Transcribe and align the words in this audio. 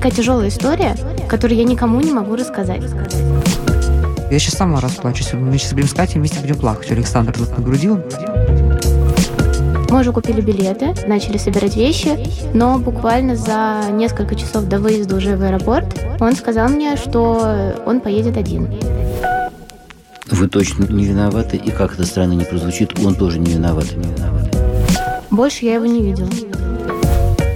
Такая 0.00 0.12
тяжелая 0.16 0.48
история, 0.48 0.96
которую 1.28 1.58
я 1.58 1.64
никому 1.64 2.00
не 2.00 2.10
могу 2.10 2.34
рассказать. 2.34 2.80
Я 4.30 4.38
сейчас 4.38 4.54
сама 4.54 4.80
расплачусь. 4.80 5.34
Мы 5.34 5.58
сейчас 5.58 5.74
будем 5.74 5.88
с 5.88 5.92
Катей 5.92 6.18
вместе 6.18 6.40
будем 6.40 6.56
плакать. 6.56 6.90
Александр 6.90 7.34
тут 7.34 7.50
нагрудил. 7.50 8.00
Мы 9.90 10.00
уже 10.00 10.10
купили 10.14 10.40
билеты, 10.40 10.94
начали 11.06 11.36
собирать 11.36 11.76
вещи, 11.76 12.16
но 12.54 12.78
буквально 12.78 13.36
за 13.36 13.90
несколько 13.92 14.36
часов 14.36 14.64
до 14.64 14.78
выезда 14.78 15.16
уже 15.16 15.36
в 15.36 15.42
аэропорт 15.42 16.02
он 16.18 16.34
сказал 16.34 16.70
мне, 16.70 16.96
что 16.96 17.74
он 17.84 18.00
поедет 18.00 18.38
один. 18.38 18.72
Вы 20.30 20.48
точно 20.48 20.84
не 20.84 21.04
виноваты, 21.04 21.58
и 21.58 21.70
как 21.70 21.92
это 21.92 22.06
странно 22.06 22.32
не 22.32 22.46
прозвучит, 22.46 22.98
он 23.04 23.16
тоже 23.16 23.38
не 23.38 23.52
виноват. 23.52 23.94
Не 23.94 24.14
виноват. 24.14 24.56
Больше 25.30 25.66
я 25.66 25.74
его 25.74 25.84
не 25.84 26.00
видела. 26.00 26.30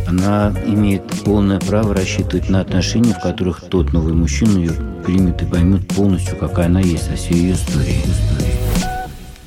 Она 0.06 0.52
имеет 0.66 1.06
полное 1.24 1.58
право 1.58 1.94
рассчитывать 1.94 2.50
на 2.50 2.60
отношения, 2.60 3.14
в 3.14 3.20
которых 3.20 3.62
тот 3.62 3.92
новый 3.92 4.12
мужчина 4.12 4.58
ее 4.58 4.72
примет 5.04 5.42
и 5.42 5.46
поймет 5.46 5.88
полностью, 5.88 6.36
какая 6.36 6.66
она 6.66 6.80
есть, 6.80 7.06
со 7.06 7.16
всей 7.16 7.34
ее 7.34 7.54
историей. 7.54 8.04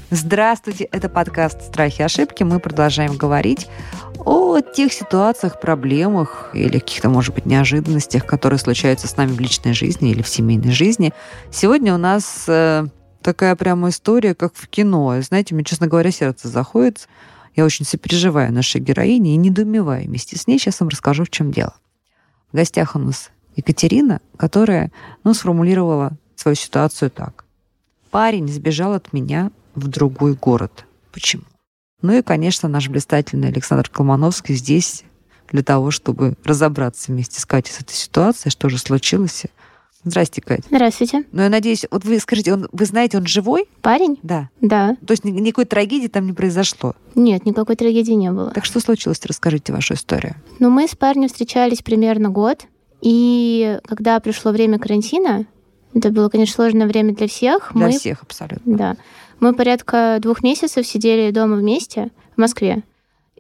Здравствуйте, 0.10 0.86
это 0.86 1.10
подкаст 1.10 1.62
«Страхи 1.62 2.02
и 2.02 2.04
ошибки». 2.04 2.42
Мы 2.44 2.60
продолжаем 2.60 3.18
говорить 3.18 3.68
о 4.20 4.62
тех 4.62 4.94
ситуациях, 4.94 5.60
проблемах 5.60 6.50
или 6.54 6.80
каких-то, 6.80 7.10
может 7.10 7.36
быть, 7.36 7.46
неожиданностях, 7.46 8.26
которые 8.26 8.58
случаются 8.58 9.08
с 9.08 9.16
нами 9.16 9.34
в 9.34 9.40
личной 9.40 9.74
жизни 9.74 10.12
или 10.12 10.22
в 10.22 10.28
семейной 10.28 10.72
жизни. 10.72 11.14
Сегодня 11.52 11.94
у 11.94 11.98
нас 11.98 12.46
э, 12.48 12.88
такая 13.22 13.56
прямо 13.56 13.90
история, 13.90 14.34
как 14.34 14.54
в 14.56 14.68
кино. 14.70 15.22
Знаете, 15.22 15.54
мне, 15.54 15.64
честно 15.64 15.88
говоря, 15.88 16.12
сердце 16.12 16.48
заходит. 16.48 17.08
Я 17.58 17.66
очень 17.66 17.86
сопереживаю 17.86 18.54
нашей 18.54 18.80
героине 18.80 19.34
и 19.34 19.38
недоумеваю 19.38 20.06
вместе 20.06 20.38
с 20.38 20.46
ней. 20.46 20.60
Сейчас 20.60 20.80
вам 20.80 20.90
расскажу, 20.90 21.26
в 21.26 21.32
чем 21.32 21.52
дело. 21.52 21.74
В 22.52 22.56
гостях 22.56 22.96
у 22.96 23.00
нас 23.00 23.32
Екатерина, 23.56 24.22
которая 24.38 24.92
ну, 25.24 25.34
сформулировала 25.34 26.12
свою 26.36 26.54
ситуацию 26.54 27.10
так. 27.10 27.46
Парень 28.12 28.48
сбежал 28.48 28.94
от 28.94 29.12
меня 29.12 29.52
в 29.74 29.88
другой 29.88 30.36
город. 30.36 30.86
Почему? 31.12 31.46
Ну 32.04 32.14
и, 32.14 32.22
конечно, 32.22 32.70
наш 32.70 32.90
блистательный 32.90 33.48
Александр 33.48 33.90
Колмановский 33.90 34.54
здесь 34.54 35.04
для 35.50 35.64
того, 35.64 35.90
чтобы 35.90 36.36
разобраться 36.44 37.12
вместе 37.12 37.42
с 37.42 37.46
Катей 37.48 37.74
с 37.74 37.82
этой 37.82 37.94
ситуацией, 37.94 38.52
что 38.52 38.70
же 38.70 38.78
случилось. 38.78 39.48
Здрасте, 40.08 40.42
Катя. 40.42 40.64
Здравствуйте. 40.70 41.26
Ну, 41.34 41.42
я 41.42 41.50
надеюсь, 41.50 41.86
вот 41.92 42.06
вы 42.06 42.18
скажите, 42.20 42.54
он, 42.54 42.70
вы 42.72 42.86
знаете, 42.86 43.18
он 43.18 43.26
живой? 43.28 43.68
Парень? 43.82 44.18
Да. 44.24 44.50
Да. 44.62 44.96
То 45.06 45.12
есть 45.12 45.26
никакой 45.26 45.66
трагедии 45.66 46.08
там 46.08 46.26
не 46.26 46.34
произошло? 46.34 46.96
Нет, 47.14 47.46
никакой 47.46 47.76
трагедии 47.76 48.14
не 48.14 48.32
было. 48.32 48.52
Так 48.52 48.64
что 48.64 48.80
случилось? 48.80 49.20
Расскажите 49.26 49.74
вашу 49.74 49.96
историю. 49.96 50.36
Ну, 50.60 50.70
мы 50.70 50.88
с 50.88 50.96
парнем 50.96 51.28
встречались 51.28 51.82
примерно 51.82 52.30
год, 52.30 52.68
и 53.02 53.80
когда 53.86 54.20
пришло 54.22 54.52
время 54.52 54.80
карантина, 54.80 55.46
это 55.94 56.10
было, 56.10 56.30
конечно, 56.30 56.56
сложное 56.56 56.88
время 56.88 57.14
для 57.14 57.28
всех. 57.28 57.72
Для 57.74 57.88
мы... 57.88 57.92
всех 57.92 58.24
абсолютно. 58.24 58.78
Да. 58.78 58.98
Мы 59.42 59.54
порядка 59.54 60.20
двух 60.22 60.42
месяцев 60.42 60.88
сидели 60.88 61.32
дома 61.32 61.58
вместе 61.58 62.12
в 62.36 62.40
Москве. 62.40 62.84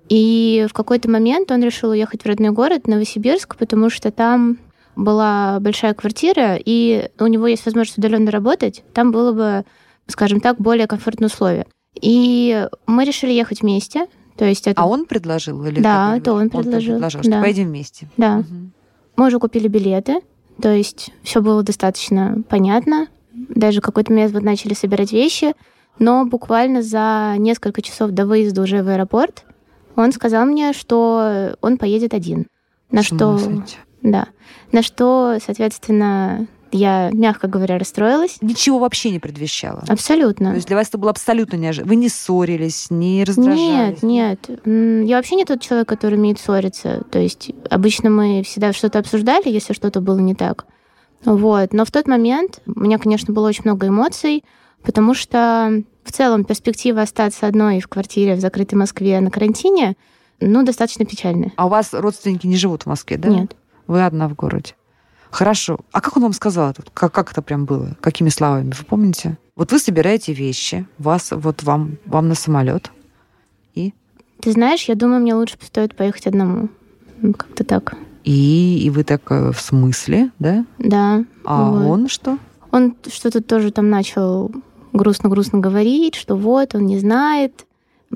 И 0.09 0.65
в 0.69 0.73
какой-то 0.73 1.09
момент 1.09 1.51
он 1.51 1.63
решил 1.63 1.91
уехать 1.91 2.23
в 2.23 2.25
родной 2.25 2.51
город, 2.51 2.87
Новосибирск, 2.87 3.55
потому 3.57 3.89
что 3.89 4.11
там 4.11 4.57
была 4.97 5.59
большая 5.61 5.93
квартира, 5.93 6.57
и 6.57 7.09
у 7.19 7.27
него 7.27 7.47
есть 7.47 7.65
возможность 7.65 7.97
удаленно 7.97 8.31
работать, 8.31 8.83
там 8.93 9.11
было 9.11 9.31
бы, 9.31 9.65
скажем 10.07 10.41
так, 10.41 10.59
более 10.59 10.87
комфортные 10.87 11.27
условия. 11.27 11.65
И 12.01 12.67
мы 12.85 13.05
решили 13.05 13.31
ехать 13.31 13.61
вместе. 13.61 14.07
То 14.35 14.45
есть 14.45 14.67
это... 14.67 14.81
А 14.81 14.85
он 14.85 15.05
предложил? 15.05 15.63
Или 15.65 15.79
да, 15.79 16.17
это 16.17 16.33
он 16.33 16.49
предложил. 16.49 16.95
Он 16.95 16.99
предложил, 16.99 17.21
что 17.21 17.31
да. 17.31 17.41
поедем 17.41 17.67
вместе. 17.67 18.07
Да. 18.17 18.39
Угу. 18.39 18.71
Мы 19.15 19.27
уже 19.27 19.39
купили 19.39 19.67
билеты, 19.67 20.19
то 20.61 20.71
есть 20.71 21.11
все 21.23 21.41
было 21.41 21.63
достаточно 21.63 22.43
понятно. 22.47 23.07
Даже 23.33 23.81
какой-то 23.81 24.11
момент 24.11 24.33
вот 24.33 24.43
начали 24.43 24.73
собирать 24.73 25.11
вещи, 25.11 25.53
но 25.97 26.25
буквально 26.25 26.83
за 26.83 27.35
несколько 27.37 27.81
часов 27.81 28.11
до 28.11 28.25
выезда 28.27 28.61
уже 28.61 28.83
в 28.83 28.89
аэропорт 28.89 29.43
он 29.95 30.11
сказал 30.11 30.45
мне, 30.45 30.73
что 30.73 31.55
он 31.61 31.77
поедет 31.77 32.13
один. 32.13 32.45
На 32.91 33.01
что, 33.03 33.39
да, 34.11 34.27
на 34.71 34.81
что, 34.81 35.37
соответственно, 35.43 36.47
я, 36.71 37.09
мягко 37.13 37.47
говоря, 37.47 37.77
расстроилась. 37.77 38.37
Ничего 38.41 38.79
вообще 38.79 39.11
не 39.11 39.19
предвещало? 39.19 39.83
Абсолютно. 39.87 40.49
То 40.49 40.55
есть 40.55 40.67
для 40.67 40.75
вас 40.75 40.89
это 40.89 40.97
было 40.97 41.11
абсолютно 41.11 41.55
неожиданно? 41.55 41.89
Вы 41.89 41.95
не 41.95 42.09
ссорились, 42.09 42.87
не 42.89 43.23
раздражались? 43.23 44.03
Нет, 44.03 44.41
нет. 44.43 45.07
Я 45.07 45.15
вообще 45.15 45.35
не 45.35 45.45
тот 45.45 45.61
человек, 45.61 45.87
который 45.87 46.15
умеет 46.15 46.39
ссориться. 46.39 47.03
То 47.09 47.19
есть 47.19 47.51
обычно 47.69 48.09
мы 48.09 48.43
всегда 48.43 48.73
что-то 48.73 48.99
обсуждали, 48.99 49.47
если 49.49 49.73
что-то 49.73 50.01
было 50.01 50.19
не 50.19 50.35
так. 50.35 50.65
Вот. 51.23 51.73
Но 51.73 51.85
в 51.85 51.91
тот 51.91 52.07
момент 52.07 52.61
у 52.65 52.79
меня, 52.79 52.97
конечно, 52.97 53.33
было 53.33 53.47
очень 53.47 53.63
много 53.63 53.87
эмоций, 53.87 54.43
потому 54.83 55.13
что 55.13 55.83
в 56.03 56.11
целом 56.11 56.43
перспектива 56.43 57.01
остаться 57.01 57.47
одной 57.47 57.79
в 57.79 57.87
квартире 57.87 58.35
в 58.35 58.39
закрытой 58.39 58.75
Москве 58.75 59.19
на 59.19 59.31
карантине, 59.31 59.95
ну, 60.39 60.63
достаточно 60.63 61.05
печальная. 61.05 61.51
А 61.55 61.65
у 61.65 61.69
вас 61.69 61.93
родственники 61.93 62.45
не 62.45 62.57
живут 62.57 62.83
в 62.83 62.85
Москве, 62.87 63.17
да? 63.17 63.29
Нет. 63.29 63.55
Вы 63.87 64.05
одна 64.05 64.27
в 64.27 64.35
городе. 64.35 64.75
Хорошо. 65.31 65.79
А 65.91 66.01
как 66.01 66.17
он 66.17 66.23
вам 66.23 66.33
сказал 66.33 66.71
это? 66.71 66.83
Как, 66.93 67.11
как 67.11 67.31
это 67.31 67.41
прям 67.41 67.65
было? 67.65 67.97
Какими 68.01 68.29
словами? 68.29 68.73
Вы 68.77 68.85
помните? 68.85 69.37
Вот 69.55 69.71
вы 69.71 69.79
собираете 69.79 70.33
вещи, 70.33 70.87
вас 70.97 71.29
вот 71.31 71.63
вам, 71.63 71.97
вам 72.05 72.27
на 72.27 72.35
самолет. 72.35 72.91
И? 73.75 73.93
Ты 74.41 74.51
знаешь, 74.51 74.83
я 74.83 74.95
думаю, 74.95 75.21
мне 75.21 75.33
лучше 75.33 75.57
стоит 75.61 75.95
поехать 75.95 76.27
одному. 76.27 76.69
Как-то 77.21 77.63
так. 77.63 77.95
И, 78.23 78.81
и 78.83 78.89
вы 78.89 79.03
так 79.03 79.29
в 79.29 79.55
смысле, 79.55 80.31
да? 80.39 80.65
Да. 80.79 81.23
А 81.45 81.71
вот. 81.71 81.85
он 81.85 82.07
что? 82.07 82.37
Он 82.71 82.95
что-то 83.07 83.41
тоже 83.41 83.71
там 83.71 83.89
начал 83.89 84.51
грустно-грустно 84.93 85.59
говорить, 85.59 86.15
что 86.15 86.35
вот, 86.35 86.75
он 86.75 86.85
не 86.85 86.99
знает, 86.99 87.66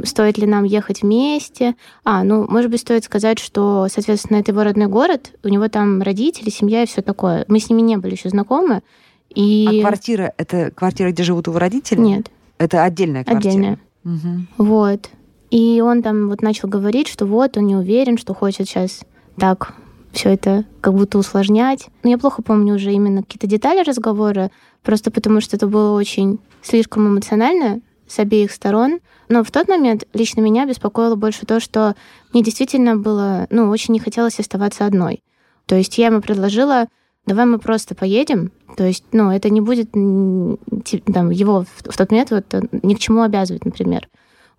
стоит 0.03 0.37
ли 0.37 0.47
нам 0.47 0.63
ехать 0.63 1.01
вместе. 1.01 1.75
А, 2.03 2.23
ну, 2.23 2.45
может 2.49 2.71
быть, 2.71 2.81
стоит 2.81 3.03
сказать, 3.03 3.39
что, 3.39 3.87
соответственно, 3.91 4.37
это 4.37 4.51
его 4.51 4.63
родной 4.63 4.87
город, 4.87 5.31
у 5.43 5.49
него 5.49 5.67
там 5.67 6.01
родители, 6.01 6.49
семья 6.49 6.83
и 6.83 6.87
все 6.87 7.01
такое. 7.01 7.45
Мы 7.47 7.59
с 7.59 7.69
ними 7.69 7.81
не 7.81 7.97
были 7.97 8.13
еще 8.13 8.29
знакомы. 8.29 8.81
И... 9.29 9.67
А 9.69 9.87
квартира 9.87 10.33
это 10.37 10.71
квартира, 10.71 11.11
где 11.11 11.23
живут 11.23 11.47
его 11.47 11.59
родители? 11.59 11.99
Нет. 11.99 12.31
Это 12.57 12.83
отдельная 12.83 13.23
квартира. 13.23 13.51
Отдельная. 13.51 13.79
Угу. 14.03 14.65
Вот. 14.65 15.09
И 15.49 15.81
он 15.83 16.01
там 16.01 16.29
вот 16.29 16.41
начал 16.41 16.69
говорить, 16.69 17.07
что 17.07 17.25
вот 17.25 17.57
он 17.57 17.65
не 17.65 17.75
уверен, 17.75 18.17
что 18.17 18.33
хочет 18.33 18.67
сейчас 18.67 19.01
так 19.37 19.73
все 20.11 20.29
это 20.29 20.65
как 20.81 20.93
будто 20.93 21.17
усложнять. 21.17 21.87
Но 22.03 22.09
я 22.09 22.17
плохо 22.17 22.41
помню 22.41 22.75
уже 22.75 22.91
именно 22.91 23.23
какие-то 23.23 23.47
детали 23.47 23.83
разговора, 23.83 24.51
просто 24.83 25.11
потому 25.11 25.41
что 25.41 25.55
это 25.55 25.67
было 25.67 25.97
очень 25.97 26.39
слишком 26.61 27.07
эмоционально 27.07 27.81
с 28.11 28.19
обеих 28.19 28.51
сторон. 28.51 28.99
Но 29.29 29.43
в 29.43 29.51
тот 29.51 29.67
момент 29.67 30.05
лично 30.13 30.41
меня 30.41 30.65
беспокоило 30.65 31.15
больше 31.15 31.45
то, 31.45 31.59
что 31.59 31.95
мне 32.33 32.43
действительно 32.43 32.97
было, 32.97 33.47
ну, 33.49 33.69
очень 33.69 33.93
не 33.93 33.99
хотелось 33.99 34.39
оставаться 34.39 34.85
одной. 34.85 35.23
То 35.65 35.75
есть 35.75 35.97
я 35.97 36.07
ему 36.07 36.21
предложила, 36.21 36.87
давай 37.25 37.45
мы 37.45 37.57
просто 37.57 37.95
поедем. 37.95 38.51
То 38.75 38.85
есть, 38.85 39.05
ну, 39.11 39.31
это 39.31 39.49
не 39.49 39.61
будет 39.61 39.91
там, 39.91 41.29
его 41.29 41.65
в 41.75 41.97
тот 41.97 42.11
момент 42.11 42.31
вот, 42.31 42.45
ни 42.83 42.93
к 42.93 42.99
чему 42.99 43.21
обязывать, 43.21 43.65
например. 43.65 44.09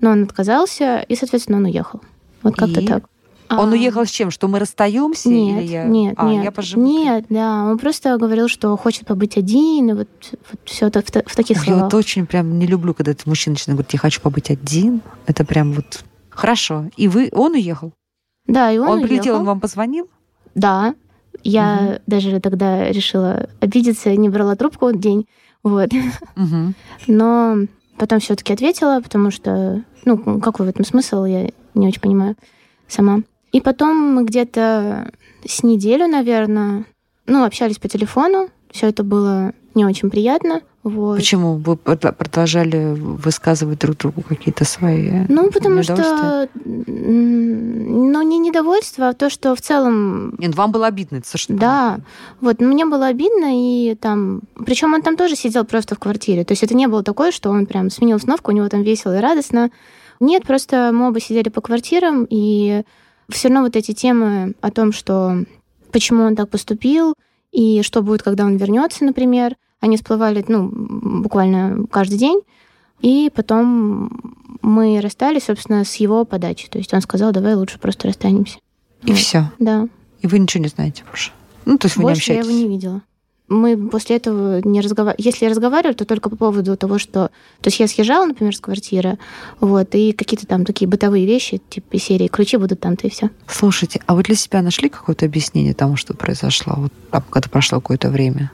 Но 0.00 0.10
он 0.10 0.24
отказался, 0.24 1.04
и, 1.08 1.14
соответственно, 1.14 1.58
он 1.58 1.66
уехал. 1.66 2.00
Вот 2.42 2.56
как-то 2.56 2.80
и? 2.80 2.86
так. 2.86 3.04
Он 3.58 3.68
а... 3.68 3.72
уехал 3.72 4.04
с 4.04 4.10
чем? 4.10 4.30
Что 4.30 4.48
мы 4.48 4.58
расстаемся? 4.58 5.28
Нет, 5.28 5.62
или 5.62 5.72
я... 5.72 5.84
нет, 5.84 6.14
а, 6.16 6.28
нет. 6.28 6.44
Я 6.44 6.50
поживу. 6.50 6.82
Нет, 6.82 7.26
да. 7.28 7.64
Он 7.64 7.78
просто 7.78 8.16
говорил, 8.18 8.48
что 8.48 8.76
хочет 8.76 9.06
побыть 9.06 9.36
один, 9.36 9.90
и 9.90 9.92
вот, 9.92 10.08
вот 10.50 10.60
все 10.64 10.86
это 10.86 11.02
в, 11.02 11.06
в 11.06 11.36
таких 11.36 11.58
я 11.58 11.62
словах. 11.62 11.80
Я 11.80 11.84
вот 11.84 11.94
очень 11.94 12.26
прям 12.26 12.58
не 12.58 12.66
люблю, 12.66 12.94
когда 12.94 13.12
этот 13.12 13.26
мужчина 13.26 13.54
начинает 13.54 13.76
говорить, 13.76 13.92
я 13.92 13.98
хочу 13.98 14.20
побыть 14.20 14.50
один. 14.50 15.02
Это 15.26 15.44
прям 15.44 15.72
вот 15.72 16.04
хорошо. 16.30 16.86
И 16.96 17.08
вы, 17.08 17.30
он 17.32 17.52
уехал? 17.52 17.92
Да, 18.46 18.72
и 18.72 18.78
он 18.78 18.88
Он 18.88 18.94
уехал. 18.94 19.08
прилетел, 19.08 19.36
он 19.36 19.44
вам 19.44 19.60
позвонил? 19.60 20.08
Да. 20.54 20.94
Я 21.44 21.78
угу. 21.80 22.02
даже 22.06 22.40
тогда 22.40 22.90
решила 22.90 23.48
обидеться, 23.60 24.14
не 24.14 24.28
брала 24.28 24.56
трубку 24.56 24.92
день. 24.92 25.26
Вот. 25.62 25.90
Угу. 26.36 26.74
Но 27.06 27.56
потом 27.96 28.20
все-таки 28.20 28.52
ответила, 28.52 29.00
потому 29.00 29.30
что, 29.30 29.82
ну, 30.04 30.40
какой 30.40 30.66
в 30.66 30.68
этом 30.68 30.84
смысл, 30.84 31.24
я 31.24 31.50
не 31.74 31.86
очень 31.86 32.00
понимаю 32.00 32.36
сама. 32.88 33.20
И 33.52 33.60
потом 33.60 33.96
мы 34.14 34.24
где-то 34.24 35.12
с 35.46 35.62
неделю, 35.62 36.08
наверное, 36.08 36.84
ну, 37.26 37.44
общались 37.44 37.78
по 37.78 37.88
телефону. 37.88 38.48
Все 38.70 38.88
это 38.88 39.04
было 39.04 39.52
не 39.74 39.84
очень 39.84 40.10
приятно. 40.10 40.62
Вот. 40.82 41.18
Почему 41.18 41.54
вы 41.58 41.76
продолжали 41.76 42.94
высказывать 42.94 43.78
друг 43.78 43.96
другу 43.98 44.22
какие-то 44.22 44.64
свои 44.64 45.26
Ну, 45.28 45.48
потому 45.52 45.84
что, 45.84 46.48
ну, 46.54 48.22
не 48.22 48.38
недовольство, 48.38 49.10
а 49.10 49.12
то, 49.12 49.30
что 49.30 49.54
в 49.54 49.60
целом... 49.60 50.34
Нет, 50.38 50.56
вам 50.56 50.72
было 50.72 50.88
обидно, 50.88 51.18
это 51.18 51.28
совершенно 51.28 51.58
Да, 51.60 52.00
вот, 52.40 52.60
мне 52.60 52.84
было 52.84 53.06
обидно, 53.06 53.50
и 53.52 53.94
там... 53.94 54.40
Причем 54.66 54.92
он 54.92 55.02
там 55.02 55.16
тоже 55.16 55.36
сидел 55.36 55.64
просто 55.64 55.94
в 55.94 56.00
квартире, 56.00 56.44
то 56.44 56.50
есть 56.50 56.64
это 56.64 56.74
не 56.74 56.88
было 56.88 57.04
такое, 57.04 57.30
что 57.30 57.50
он 57.50 57.66
прям 57.66 57.88
сменил 57.88 58.18
сновку, 58.18 58.50
у 58.50 58.54
него 58.54 58.68
там 58.68 58.82
весело 58.82 59.16
и 59.16 59.20
радостно. 59.20 59.70
Нет, 60.18 60.42
просто 60.44 60.90
мы 60.92 61.08
оба 61.08 61.20
сидели 61.20 61.48
по 61.48 61.60
квартирам, 61.60 62.26
и 62.28 62.82
все 63.28 63.48
равно 63.48 63.62
вот 63.62 63.76
эти 63.76 63.92
темы 63.92 64.54
о 64.60 64.70
том, 64.70 64.92
что 64.92 65.44
почему 65.90 66.24
он 66.24 66.36
так 66.36 66.48
поступил, 66.48 67.14
и 67.52 67.82
что 67.82 68.02
будет, 68.02 68.22
когда 68.22 68.44
он 68.44 68.56
вернется, 68.56 69.04
например. 69.04 69.56
Они 69.80 69.96
всплывали, 69.96 70.44
ну, 70.48 70.70
буквально 70.72 71.86
каждый 71.90 72.18
день. 72.18 72.40
И 73.00 73.30
потом 73.34 74.34
мы 74.62 75.00
расстались, 75.00 75.44
собственно, 75.44 75.84
с 75.84 75.96
его 75.96 76.24
подачи. 76.24 76.68
То 76.68 76.78
есть 76.78 76.94
он 76.94 77.00
сказал, 77.00 77.32
давай 77.32 77.54
лучше 77.54 77.78
просто 77.78 78.08
расстанемся. 78.08 78.58
И 79.02 79.10
вот. 79.10 79.18
все? 79.18 79.50
Да. 79.58 79.88
И 80.20 80.26
вы 80.28 80.38
ничего 80.38 80.62
не 80.62 80.68
знаете 80.68 81.02
больше? 81.08 81.32
Ну, 81.64 81.78
то 81.78 81.86
есть 81.86 81.96
вы 81.96 82.04
больше 82.04 82.32
не 82.32 82.38
общаетесь? 82.38 82.46
я 82.46 82.58
его 82.58 82.68
не 82.68 82.72
видела 82.72 83.02
мы 83.52 83.76
после 83.76 84.16
этого 84.16 84.60
не 84.64 84.80
разговаривали. 84.80 85.24
Если 85.24 85.46
разговаривали, 85.46 85.94
то 85.94 86.04
только 86.04 86.30
по 86.30 86.36
поводу 86.36 86.76
того, 86.76 86.98
что... 86.98 87.30
То 87.60 87.68
есть 87.68 87.80
я 87.80 87.86
съезжала, 87.86 88.26
например, 88.26 88.56
с 88.56 88.60
квартиры, 88.60 89.18
вот, 89.60 89.94
и 89.94 90.12
какие-то 90.12 90.46
там 90.46 90.64
такие 90.64 90.88
бытовые 90.88 91.26
вещи, 91.26 91.60
типа 91.68 91.98
серии 91.98 92.28
«Ключи 92.28 92.56
будут 92.56 92.80
там-то» 92.80 93.06
и 93.06 93.10
все. 93.10 93.30
Слушайте, 93.46 94.00
а 94.06 94.14
вы 94.14 94.22
для 94.22 94.34
себя 94.34 94.62
нашли 94.62 94.88
какое-то 94.88 95.26
объяснение 95.26 95.74
тому, 95.74 95.96
что 95.96 96.14
произошло, 96.14 96.74
вот 96.76 96.92
там, 97.10 97.22
когда 97.30 97.48
прошло 97.48 97.80
какое-то 97.80 98.08
время? 98.10 98.50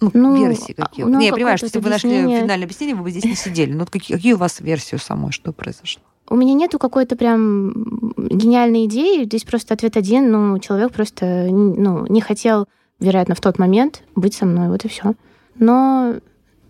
Ну, 0.00 0.10
ну 0.12 0.36
версии 0.36 0.72
какие? 0.72 1.04
Ну, 1.04 1.18
не, 1.18 1.26
я 1.26 1.32
понимаю, 1.32 1.56
что 1.56 1.66
если 1.66 1.78
бы 1.78 1.84
вы 1.84 1.90
нашли 1.90 2.10
финальное 2.10 2.64
объяснение, 2.64 2.94
вы 2.94 3.04
бы 3.04 3.10
здесь 3.10 3.24
не 3.24 3.36
сидели. 3.36 3.72
Но 3.72 3.86
какие, 3.86 4.16
какие 4.16 4.32
у 4.34 4.36
вас 4.36 4.60
версии 4.60 4.96
самой, 4.96 5.32
что 5.32 5.52
произошло? 5.52 6.02
У 6.28 6.36
меня 6.36 6.54
нету 6.54 6.78
какой-то 6.78 7.16
прям 7.16 8.12
гениальной 8.16 8.86
идеи. 8.86 9.24
Здесь 9.24 9.44
просто 9.44 9.74
ответ 9.74 9.96
один. 9.96 10.30
Ну, 10.30 10.58
человек 10.58 10.92
просто 10.92 11.46
ну, 11.50 12.06
не 12.06 12.20
хотел 12.20 12.66
вероятно, 13.00 13.34
в 13.34 13.40
тот 13.40 13.58
момент 13.58 14.02
быть 14.14 14.34
со 14.34 14.46
мной, 14.46 14.68
вот 14.68 14.84
и 14.84 14.88
все. 14.88 15.14
Но 15.56 16.16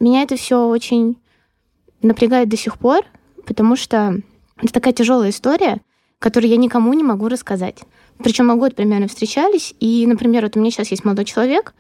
меня 0.00 0.23
это 0.23 0.37
все 0.37 0.67
очень 0.67 1.17
напрягает 2.03 2.49
до 2.49 2.56
сих 2.56 2.79
пор, 2.79 3.05
потому 3.47 3.76
что 3.76 4.21
это 4.59 4.73
такая 4.73 4.93
тяжелая 4.93 5.31
история, 5.31 5.81
которую 6.19 6.50
я 6.50 6.56
никому 6.56 6.93
не 6.94 7.03
могу 7.03 7.29
рассказать. 7.29 7.81
Причем 8.19 8.47
мы 8.47 8.56
год 8.56 8.75
примерно 8.75 9.09
встречались, 9.09 9.75
и, 9.81 10.06
например, 10.06 10.44
вот 10.44 10.56
у 10.56 10.61
меня 10.61 10.71
сейчас 10.71 10.91
есть 10.91 11.05
молодой 11.05 11.25
человек, 11.25 11.75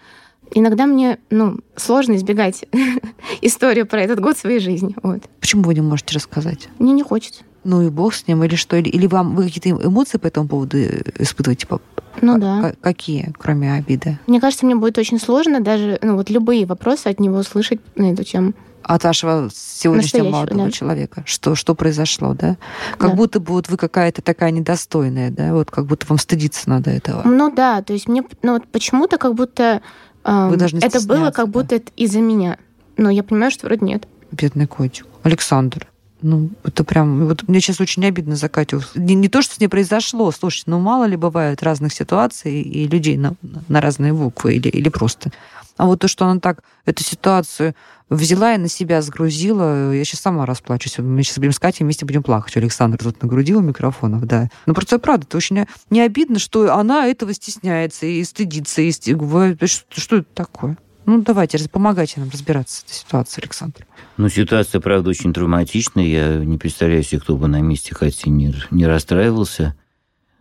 иногда 0.52 0.86
мне 0.86 1.18
ну, 1.30 1.58
сложно 1.76 2.16
избегать 2.16 2.64
историю 3.40 3.86
про 3.86 4.02
этот 4.02 4.20
год 4.20 4.36
своей 4.36 4.60
жизни. 4.60 4.96
Вот. 5.02 5.22
Почему 5.40 5.62
вы 5.62 5.74
не 5.74 5.80
можете 5.80 6.14
рассказать? 6.14 6.68
Мне 6.78 6.92
не 6.92 7.02
хочется. 7.02 7.44
Ну 7.62 7.80
и 7.80 7.88
бог 7.88 8.14
с 8.14 8.26
ним, 8.26 8.44
или 8.44 8.56
что? 8.56 8.76
Или, 8.76 8.90
или 8.90 9.06
вам 9.06 9.34
вы 9.34 9.44
какие-то 9.44 9.70
эмоции 9.70 10.18
по 10.18 10.26
этому 10.26 10.48
поводу 10.48 10.76
испытываете? 10.78 11.62
Типа, 11.62 11.80
ну 12.20 12.38
да. 12.38 12.74
Какие, 12.80 13.32
кроме 13.38 13.74
обиды? 13.74 14.18
Мне 14.26 14.40
кажется, 14.40 14.66
мне 14.66 14.74
будет 14.74 14.98
очень 14.98 15.18
сложно 15.18 15.60
даже 15.60 15.98
ну, 16.02 16.16
вот 16.16 16.30
любые 16.30 16.66
вопросы 16.66 17.08
от 17.08 17.20
него 17.20 17.38
услышать 17.38 17.80
на 17.96 18.12
эту 18.12 18.24
тему. 18.24 18.54
От 18.82 19.04
вашего 19.04 19.48
сегодняшнего 19.54 20.28
молодого 20.28 20.66
да. 20.66 20.70
человека. 20.70 21.22
Что, 21.26 21.54
что 21.54 21.74
произошло, 21.74 22.34
да? 22.34 22.58
Как 22.98 23.10
да. 23.10 23.16
будто 23.16 23.40
бы 23.40 23.52
вот 23.52 23.68
вы 23.68 23.78
какая-то 23.78 24.20
такая 24.20 24.50
недостойная, 24.50 25.30
да? 25.30 25.54
Вот 25.54 25.70
как 25.70 25.86
будто 25.86 26.06
вам 26.08 26.18
стыдиться 26.18 26.68
надо 26.68 26.90
этого. 26.90 27.22
Ну 27.24 27.50
да, 27.54 27.80
то 27.82 27.94
есть 27.94 28.08
мне 28.08 28.22
ну, 28.42 28.54
вот 28.54 28.66
почему-то 28.66 29.16
как 29.16 29.34
будто 29.34 29.80
э, 30.24 30.48
вы 30.48 30.56
это 30.56 31.00
было 31.06 31.30
как 31.30 31.46
да? 31.46 31.52
будто 31.52 31.80
из-за 31.96 32.20
меня. 32.20 32.58
Но 32.96 33.08
я 33.10 33.22
понимаю, 33.22 33.50
что 33.50 33.66
вроде 33.66 33.86
нет. 33.86 34.06
Бедный 34.30 34.66
котик. 34.66 35.06
Александр. 35.22 35.88
Ну, 36.24 36.48
это 36.64 36.84
прям... 36.84 37.26
Вот 37.26 37.46
мне 37.48 37.60
сейчас 37.60 37.82
очень 37.82 38.04
обидно 38.06 38.34
за 38.34 38.48
Катю. 38.48 38.80
Не, 38.94 39.14
не 39.14 39.28
то, 39.28 39.42
что 39.42 39.54
с 39.54 39.60
ней 39.60 39.68
произошло. 39.68 40.32
Слушайте, 40.32 40.70
ну, 40.70 40.80
мало 40.80 41.04
ли 41.04 41.16
бывает 41.16 41.62
разных 41.62 41.92
ситуаций 41.92 42.62
и 42.62 42.88
людей 42.88 43.18
на, 43.18 43.34
на 43.68 43.82
разные 43.82 44.14
буквы 44.14 44.54
или, 44.54 44.68
или 44.68 44.88
просто. 44.88 45.32
А 45.76 45.84
вот 45.84 46.00
то, 46.00 46.08
что 46.08 46.24
она 46.24 46.40
так 46.40 46.62
эту 46.86 47.04
ситуацию 47.04 47.74
взяла 48.08 48.54
и 48.54 48.58
на 48.58 48.68
себя 48.68 49.02
сгрузила, 49.02 49.92
я 49.92 50.02
сейчас 50.02 50.20
сама 50.20 50.46
расплачусь. 50.46 50.96
Мы 50.96 51.22
сейчас 51.22 51.36
будем 51.36 51.52
с 51.52 51.58
Катей 51.58 51.84
вместе 51.84 52.06
будем 52.06 52.22
плакать. 52.22 52.56
Александр 52.56 52.96
тут 52.96 53.22
нагрудил 53.22 53.60
микрофонов, 53.60 54.24
да. 54.24 54.48
Но 54.64 54.72
просто 54.72 54.98
правда, 54.98 55.26
это 55.28 55.36
очень 55.36 55.66
не 55.90 56.00
обидно, 56.00 56.38
что 56.38 56.74
она 56.74 57.06
этого 57.06 57.34
стесняется 57.34 58.06
и 58.06 58.24
стыдится. 58.24 58.80
И 58.80 58.92
что, 58.92 59.84
что 59.90 60.16
это 60.16 60.28
такое? 60.32 60.78
Ну, 61.06 61.22
давайте, 61.22 61.58
помогайте 61.68 62.20
нам 62.20 62.30
разбираться 62.30 62.80
с 62.80 62.84
этой 62.84 62.94
ситуацией, 62.94 63.44
Александр. 63.44 63.86
Ну, 64.16 64.28
ситуация, 64.28 64.80
правда, 64.80 65.10
очень 65.10 65.32
травматичная. 65.32 66.04
Я 66.04 66.36
не 66.36 66.56
представляю 66.56 67.02
себе, 67.02 67.20
кто 67.20 67.36
бы 67.36 67.46
на 67.48 67.60
месте 67.60 67.94
Кати 67.94 68.30
не, 68.30 68.54
не 68.70 68.86
расстраивался. 68.86 69.76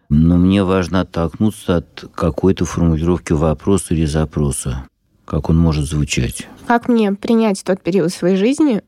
Но 0.10 0.38
мне 0.38 0.64
важно 0.64 1.02
оттолкнуться 1.02 1.78
от 1.78 2.06
какой-то 2.14 2.66
формулировки 2.66 3.34
вопроса 3.34 3.94
или 3.94 4.06
запроса. 4.06 4.88
Как 5.26 5.50
он 5.50 5.58
может 5.58 5.86
звучать. 5.86 6.48
Как 6.68 6.88
мне 6.88 7.14
принять 7.14 7.64
тот 7.64 7.82
период 7.82 8.12
своей 8.14 8.36
жизни 8.36 8.84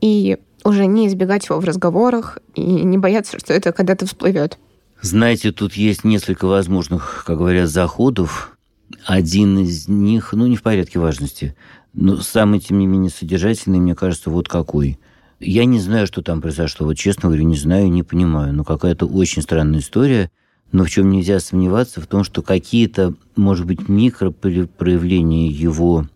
и 0.00 0.38
уже 0.64 0.86
не 0.86 1.08
избегать 1.08 1.46
его 1.48 1.60
в 1.60 1.64
разговорах 1.64 2.38
и 2.54 2.62
не 2.62 2.98
бояться, 2.98 3.38
что 3.38 3.52
это 3.52 3.72
когда-то 3.72 4.06
всплывет? 4.06 4.58
Знаете, 5.00 5.52
тут 5.52 5.74
есть 5.74 6.04
несколько 6.04 6.46
возможных, 6.46 7.24
как 7.26 7.38
говорят, 7.38 7.68
заходов. 7.68 8.57
Один 9.04 9.58
из 9.58 9.88
них, 9.88 10.32
ну, 10.32 10.46
не 10.46 10.56
в 10.56 10.62
порядке 10.62 10.98
важности, 10.98 11.54
но 11.92 12.18
самый, 12.18 12.60
тем 12.60 12.78
не 12.78 12.86
менее, 12.86 13.10
содержательный, 13.10 13.80
мне 13.80 13.94
кажется, 13.94 14.30
вот 14.30 14.48
какой. 14.48 14.98
Я 15.40 15.64
не 15.64 15.78
знаю, 15.78 16.06
что 16.06 16.22
там 16.22 16.40
произошло. 16.40 16.86
Вот 16.86 16.94
честно 16.94 17.28
говорю, 17.28 17.44
не 17.44 17.56
знаю, 17.56 17.90
не 17.90 18.02
понимаю. 18.02 18.52
Но 18.52 18.64
какая-то 18.64 19.06
очень 19.06 19.42
странная 19.42 19.80
история. 19.80 20.30
Но 20.72 20.84
в 20.84 20.90
чем 20.90 21.10
нельзя 21.10 21.40
сомневаться, 21.40 22.00
в 22.00 22.06
том, 22.06 22.24
что 22.24 22.42
какие-то, 22.42 23.14
может 23.36 23.66
быть, 23.66 23.88
микропроявления 23.88 25.50
его 25.50 26.06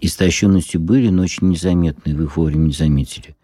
истощенности 0.00 0.76
были, 0.76 1.08
но 1.08 1.22
очень 1.22 1.48
незаметные, 1.48 2.14
вы 2.14 2.24
их 2.24 2.36
вовремя 2.36 2.66
не 2.66 2.72
заметили. 2.72 3.36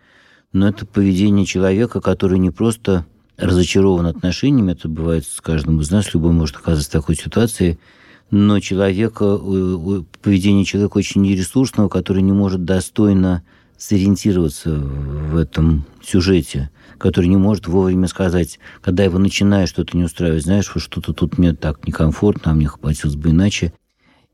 Но 0.52 0.68
это 0.68 0.84
поведение 0.84 1.46
человека, 1.46 2.00
который 2.00 2.38
не 2.38 2.50
просто 2.50 3.06
разочарован 3.38 4.06
отношениями, 4.06 4.72
это 4.72 4.88
бывает 4.88 5.24
с 5.24 5.40
каждым 5.40 5.80
из 5.80 5.90
нас, 5.90 6.12
любой 6.12 6.32
может 6.32 6.56
оказаться 6.56 6.90
в 6.90 6.92
такой 6.92 7.16
ситуации– 7.16 7.78
но 8.30 8.60
человека, 8.60 9.38
поведение 10.22 10.64
человека 10.64 10.98
очень 10.98 11.22
нересурсного, 11.22 11.88
который 11.88 12.22
не 12.22 12.32
может 12.32 12.64
достойно 12.64 13.42
сориентироваться 13.76 14.70
в 14.74 15.36
этом 15.36 15.86
сюжете, 16.02 16.70
который 16.98 17.26
не 17.26 17.38
может 17.38 17.66
вовремя 17.66 18.08
сказать, 18.08 18.58
когда 18.82 19.04
его 19.04 19.18
начинает 19.18 19.68
что-то 19.68 19.96
не 19.96 20.04
устраивать, 20.04 20.44
знаешь, 20.44 20.70
что-то 20.76 21.12
тут 21.12 21.38
мне 21.38 21.54
так 21.54 21.86
некомфортно, 21.86 22.52
а 22.52 22.54
мне 22.54 22.66
хотелось 22.66 23.16
бы 23.16 23.30
иначе. 23.30 23.72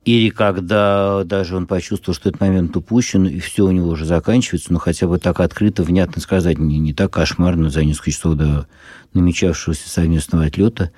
Или 0.07 0.29
когда 0.29 1.25
даже 1.25 1.57
он 1.57 1.67
почувствовал, 1.67 2.15
что 2.15 2.29
этот 2.29 2.41
момент 2.41 2.77
упущен, 2.77 3.27
и 3.27 3.41
все 3.41 3.65
у 3.67 3.73
него 3.73 3.89
уже 3.89 4.05
заканчивается, 4.05 4.73
но 4.73 4.79
хотя 4.79 5.09
бы 5.09 5.19
так 5.19 5.41
открыто, 5.41 5.83
внятно 5.83 6.23
сказать, 6.23 6.59
не, 6.59 6.79
не 6.79 6.95
так 6.95 7.13
кошмарно 7.13 7.71
за 7.71 7.83
несколько 7.83 8.13
часов 8.13 8.37
до 8.37 8.69
намечавшегося 9.15 9.91
совместного 9.91 10.45
отлета, 10.45 10.93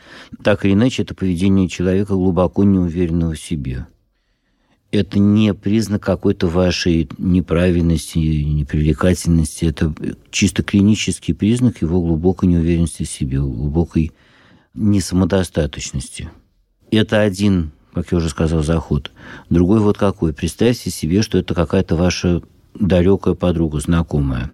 так 0.45 0.67
или 0.67 0.75
иначе, 0.75 1.05
это 1.05 1.15
поведение 1.15 1.71
человека 1.71 2.13
глубоко 2.13 2.65
неуверенного 2.65 3.33
в 3.33 3.41
себе. 3.41 3.87
Это 4.91 5.19
не 5.19 5.55
признак 5.55 6.03
какой-то 6.03 6.47
вашей 6.47 7.09
неправильности, 7.17 8.19
непривлекательности. 8.19 9.65
Это 9.65 9.95
чисто 10.31 10.63
клинический 10.63 11.35
признак 11.35 11.81
его 11.81 12.03
глубокой 12.03 12.51
неуверенности 12.51 13.05
в 13.05 13.11
себе, 13.11 13.41
глубокой 13.41 14.13
несамодостаточности. 14.75 16.29
Это 16.91 17.23
один 17.23 17.73
как 17.95 18.13
я 18.13 18.19
уже 18.19 18.29
сказал, 18.29 18.63
заход. 18.63 19.11
Другой 19.51 19.81
вот 19.81 19.99
какой. 19.99 20.33
Представьте 20.33 20.91
себе, 20.91 21.23
что 21.23 21.39
это 21.39 21.55
какая-то 21.55 21.97
ваша 21.97 22.43
далекая 22.75 23.35
подруга, 23.35 23.81
знакомая. 23.81 24.53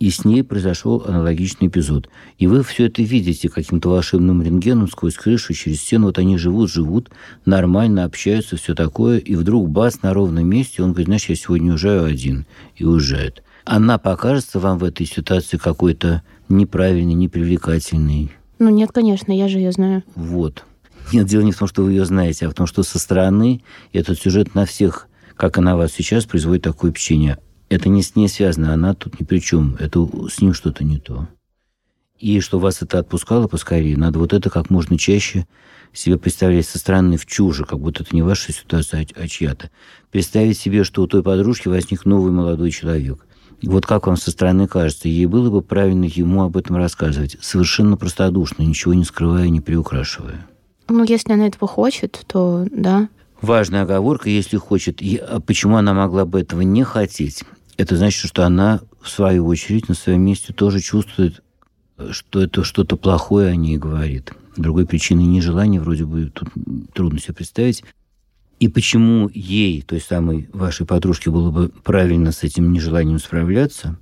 И 0.00 0.10
с 0.10 0.24
ней 0.24 0.42
произошел 0.42 1.04
аналогичный 1.06 1.68
эпизод. 1.68 2.10
И 2.38 2.46
вы 2.46 2.64
все 2.64 2.86
это 2.86 3.02
видите 3.02 3.48
каким-то 3.48 3.90
волшебным 3.90 4.42
рентгеном 4.42 4.88
сквозь 4.88 5.14
крышу, 5.14 5.54
через 5.54 5.80
стену. 5.80 6.06
Вот 6.06 6.18
они 6.18 6.36
живут, 6.36 6.70
живут, 6.70 7.10
нормально 7.46 8.04
общаются, 8.04 8.56
все 8.56 8.74
такое. 8.74 9.18
И 9.18 9.36
вдруг 9.36 9.70
бац, 9.70 10.02
на 10.02 10.12
ровном 10.12 10.46
месте, 10.46 10.82
он 10.82 10.90
говорит, 10.90 11.06
знаешь, 11.06 11.28
я 11.28 11.36
сегодня 11.36 11.72
уезжаю 11.72 12.04
один. 12.04 12.44
И 12.76 12.84
уезжает. 12.84 13.42
Она 13.64 13.98
покажется 13.98 14.58
вам 14.58 14.78
в 14.78 14.84
этой 14.84 15.06
ситуации 15.06 15.56
какой-то 15.56 16.22
неправильной, 16.48 17.14
непривлекательной? 17.14 18.32
Ну 18.58 18.70
нет, 18.70 18.90
конечно, 18.92 19.32
я 19.32 19.48
же 19.48 19.58
ее 19.58 19.72
знаю. 19.72 20.02
Вот. 20.14 20.64
Нет, 21.12 21.26
дело 21.26 21.42
не 21.42 21.52
в 21.52 21.58
том, 21.58 21.68
что 21.68 21.82
вы 21.82 21.92
ее 21.92 22.04
знаете, 22.04 22.46
а 22.46 22.50
в 22.50 22.54
том, 22.54 22.66
что 22.66 22.82
со 22.82 22.98
стороны 22.98 23.62
этот 23.92 24.18
сюжет 24.18 24.54
на 24.54 24.66
всех, 24.66 25.08
как 25.36 25.58
и 25.58 25.60
на 25.60 25.76
вас 25.76 25.92
сейчас, 25.92 26.24
производит 26.24 26.62
такое 26.62 26.90
впечатление. 26.90 27.38
Это 27.68 27.88
не 27.88 28.02
с 28.02 28.14
ней 28.16 28.28
связано, 28.28 28.72
она 28.72 28.94
тут 28.94 29.18
ни 29.20 29.24
при 29.24 29.38
чем. 29.38 29.76
Это 29.78 30.06
с 30.30 30.40
ним 30.40 30.54
что-то 30.54 30.84
не 30.84 30.98
то. 30.98 31.28
И 32.18 32.40
что 32.40 32.58
вас 32.58 32.80
это 32.82 32.98
отпускало 32.98 33.48
поскорее, 33.48 33.96
надо 33.96 34.18
вот 34.18 34.32
это 34.32 34.48
как 34.48 34.70
можно 34.70 34.96
чаще 34.96 35.46
себе 35.92 36.18
представлять 36.18 36.66
со 36.66 36.78
стороны 36.78 37.16
в 37.16 37.26
чуже, 37.26 37.64
как 37.64 37.80
будто 37.80 38.02
это 38.02 38.14
не 38.14 38.22
ваша 38.22 38.52
ситуация, 38.52 39.06
а, 39.16 39.22
а 39.22 39.28
чья-то. 39.28 39.70
Представить 40.10 40.58
себе, 40.58 40.84
что 40.84 41.02
у 41.02 41.06
той 41.06 41.22
подружки 41.22 41.68
возник 41.68 42.04
новый 42.04 42.32
молодой 42.32 42.70
человек. 42.70 43.26
Вот 43.62 43.86
как 43.86 44.06
вам 44.06 44.16
со 44.16 44.30
стороны 44.30 44.66
кажется, 44.66 45.08
ей 45.08 45.26
было 45.26 45.50
бы 45.50 45.62
правильно 45.62 46.04
ему 46.04 46.42
об 46.42 46.56
этом 46.56 46.76
рассказывать, 46.76 47.36
совершенно 47.40 47.96
простодушно, 47.96 48.62
ничего 48.62 48.94
не 48.94 49.04
скрывая, 49.04 49.48
не 49.48 49.60
приукрашивая. 49.60 50.46
Ну, 50.88 51.04
если 51.04 51.32
она 51.32 51.46
этого 51.46 51.66
хочет, 51.66 52.24
то 52.26 52.66
да. 52.70 53.08
Важная 53.40 53.82
оговорка, 53.82 54.28
если 54.28 54.56
хочет. 54.56 55.02
И, 55.02 55.16
а 55.16 55.40
почему 55.40 55.76
она 55.76 55.94
могла 55.94 56.24
бы 56.24 56.40
этого 56.40 56.60
не 56.60 56.82
хотеть? 56.82 57.44
Это 57.76 57.96
значит, 57.96 58.28
что 58.28 58.44
она, 58.44 58.80
в 59.00 59.08
свою 59.08 59.46
очередь, 59.46 59.88
на 59.88 59.94
своем 59.94 60.22
месте 60.22 60.52
тоже 60.52 60.80
чувствует, 60.80 61.42
что 62.10 62.42
это 62.42 62.64
что-то 62.64 62.96
плохое 62.96 63.50
о 63.50 63.56
ней 63.56 63.76
говорит. 63.76 64.32
Другой 64.56 64.86
причины 64.86 65.20
нежелания 65.20 65.80
вроде 65.80 66.04
бы 66.04 66.30
тут 66.32 66.48
трудно 66.92 67.18
себе 67.18 67.34
представить. 67.34 67.84
И 68.60 68.68
почему 68.68 69.28
ей, 69.34 69.82
той 69.82 70.00
самой 70.00 70.48
вашей 70.52 70.86
подружке, 70.86 71.30
было 71.30 71.50
бы 71.50 71.70
правильно 71.82 72.30
с 72.30 72.44
этим 72.44 72.72
нежеланием 72.72 73.18
справляться? 73.18 73.96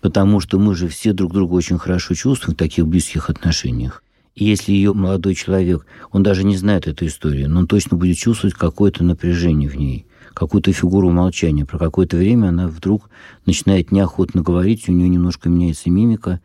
Потому 0.00 0.40
что 0.40 0.58
мы 0.58 0.74
же 0.74 0.88
все 0.88 1.12
друг 1.12 1.32
друга 1.32 1.54
очень 1.54 1.78
хорошо 1.78 2.14
чувствуем 2.14 2.54
в 2.54 2.58
таких 2.58 2.86
близких 2.86 3.30
отношениях. 3.30 4.02
И 4.34 4.44
если 4.44 4.72
ее 4.72 4.92
молодой 4.92 5.34
человек, 5.34 5.86
он 6.10 6.22
даже 6.22 6.44
не 6.44 6.56
знает 6.56 6.88
эту 6.88 7.06
историю, 7.06 7.48
но 7.48 7.60
он 7.60 7.66
точно 7.68 7.96
будет 7.96 8.16
чувствовать 8.16 8.54
какое-то 8.54 9.04
напряжение 9.04 9.68
в 9.68 9.76
ней, 9.76 10.06
какую-то 10.34 10.72
фигуру 10.72 11.10
молчания. 11.10 11.64
Про 11.64 11.78
какое-то 11.78 12.16
время 12.16 12.48
она 12.48 12.66
вдруг 12.66 13.10
начинает 13.46 13.92
неохотно 13.92 14.42
говорить, 14.42 14.88
у 14.88 14.92
нее 14.92 15.08
немножко 15.08 15.48
меняется 15.48 15.88
мимика, 15.88 16.40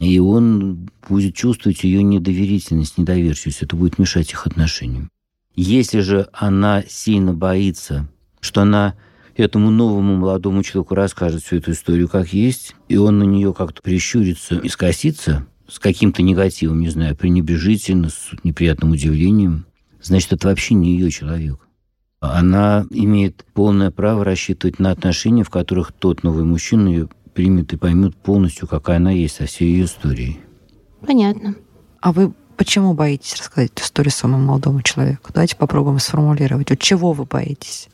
и 0.00 0.18
он 0.18 0.88
будет 1.08 1.34
чувствовать 1.34 1.84
ее 1.84 2.02
недоверительность, 2.02 2.98
недоверчивость. 2.98 3.62
Это 3.62 3.76
будет 3.76 3.98
мешать 3.98 4.32
их 4.32 4.46
отношениям. 4.46 5.08
Если 5.54 6.00
же 6.00 6.28
она 6.32 6.82
сильно 6.88 7.32
боится, 7.32 8.08
что 8.40 8.62
она 8.62 8.94
этому 9.36 9.70
новому 9.70 10.16
молодому 10.16 10.62
человеку 10.62 10.94
расскажет 10.94 11.42
всю 11.42 11.56
эту 11.56 11.72
историю 11.72 12.08
как 12.08 12.32
есть, 12.32 12.74
и 12.88 12.96
он 12.96 13.18
на 13.18 13.24
нее 13.24 13.54
как-то 13.54 13.82
прищурится 13.82 14.56
и 14.56 14.68
скосится 14.68 15.46
с 15.70 15.78
каким-то 15.78 16.22
негативом, 16.22 16.80
не 16.80 16.88
знаю, 16.88 17.16
пренебрежительно, 17.16 18.10
с 18.10 18.30
неприятным 18.42 18.92
удивлением, 18.92 19.66
значит, 20.02 20.32
это 20.32 20.48
вообще 20.48 20.74
не 20.74 20.92
ее 20.92 21.10
человек. 21.10 21.58
Она 22.20 22.86
имеет 22.90 23.44
полное 23.54 23.90
право 23.90 24.24
рассчитывать 24.24 24.78
на 24.78 24.90
отношения, 24.90 25.44
в 25.44 25.50
которых 25.50 25.92
тот 25.92 26.22
новый 26.22 26.44
мужчина 26.44 26.88
ее 26.88 27.08
примет 27.32 27.72
и 27.72 27.76
поймет 27.76 28.14
полностью, 28.16 28.68
какая 28.68 28.96
она 28.96 29.10
есть 29.10 29.36
со 29.36 29.46
всей 29.46 29.72
ее 29.72 29.84
историей. 29.86 30.40
Понятно. 31.00 31.54
А 32.00 32.12
вы 32.12 32.32
почему 32.56 32.92
боитесь 32.92 33.36
рассказать 33.36 33.70
эту 33.72 33.84
историю 33.84 34.12
самому 34.12 34.44
молодому 34.44 34.82
человеку? 34.82 35.30
Давайте 35.32 35.56
попробуем 35.56 35.98
сформулировать. 35.98 36.68
Вот 36.68 36.78
чего 36.78 37.12
вы 37.12 37.24
боитесь? 37.24 37.88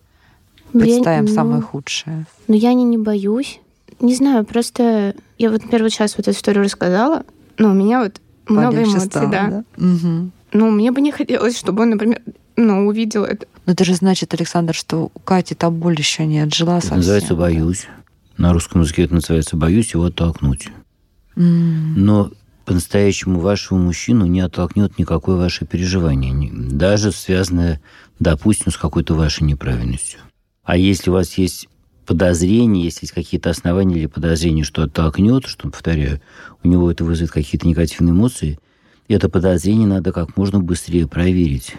Представим 0.73 1.25
я, 1.25 1.30
ну, 1.30 1.35
самое 1.35 1.62
худшее. 1.62 2.26
Ну, 2.49 2.54
я 2.56 2.73
не, 2.73 2.83
не 2.83 2.99
боюсь. 2.99 3.61
Не 4.00 4.14
знаю, 4.14 4.45
просто 4.45 5.14
я 5.38 5.50
вот, 5.50 5.62
например, 5.62 5.85
вот 5.85 5.92
сейчас 5.92 6.16
вот 6.16 6.26
эту 6.26 6.37
историю 6.37 6.64
рассказала, 6.64 7.25
но 7.58 7.70
у 7.70 7.75
меня 7.75 8.02
вот 8.02 8.20
много 8.48 8.82
эмоций, 8.82 9.00
стало, 9.08 9.30
да. 9.30 9.64
да? 9.76 9.84
Угу. 9.84 10.30
Ну, 10.52 10.70
мне 10.70 10.92
бы 10.92 11.00
не 11.00 11.12
хотелось, 11.12 11.58
чтобы 11.58 11.82
он, 11.82 11.90
например, 11.90 12.20
ну, 12.56 12.86
увидел 12.86 13.25
это. 13.25 13.46
Но 13.66 13.72
это 13.72 13.84
же 13.84 13.94
значит, 13.94 14.32
Александр, 14.34 14.75
что 14.75 15.10
у 15.14 15.18
Кати 15.18 15.54
та 15.54 15.70
боль 15.70 15.96
еще 15.98 16.25
не 16.26 16.40
отжила 16.40 16.80
совсем. 16.80 16.98
называется 16.98 17.34
«боюсь». 17.34 17.86
На 18.36 18.52
русском 18.52 18.82
языке 18.82 19.04
это 19.04 19.14
называется 19.14 19.56
«боюсь 19.56 19.92
его 19.92 20.04
оттолкнуть». 20.04 20.68
Mm. 21.36 21.94
Но 21.96 22.30
по-настоящему 22.64 23.40
вашего 23.40 23.78
мужчину 23.78 24.26
не 24.26 24.40
оттолкнет 24.40 24.98
никакое 24.98 25.36
ваше 25.36 25.66
переживание, 25.66 26.50
даже 26.52 27.12
связанное, 27.12 27.80
допустим, 28.18 28.72
с 28.72 28.76
какой-то 28.76 29.14
вашей 29.14 29.44
неправильностью. 29.44 30.20
А 30.64 30.76
если 30.76 31.10
у 31.10 31.14
вас 31.14 31.34
есть 31.34 31.68
подозрения, 32.06 32.84
если 32.84 33.04
есть 33.04 33.14
какие-то 33.14 33.50
основания 33.50 33.96
или 33.96 34.06
подозрения, 34.06 34.64
что 34.64 34.82
оттолкнет, 34.82 35.46
что, 35.46 35.68
повторяю, 35.68 36.20
у 36.62 36.68
него 36.68 36.90
это 36.90 37.04
вызовет 37.04 37.30
какие-то 37.30 37.66
негативные 37.66 38.12
эмоции, 38.12 38.58
это 39.08 39.28
подозрение 39.28 39.86
надо 39.86 40.12
как 40.12 40.36
можно 40.36 40.60
быстрее 40.60 41.06
проверить, 41.06 41.75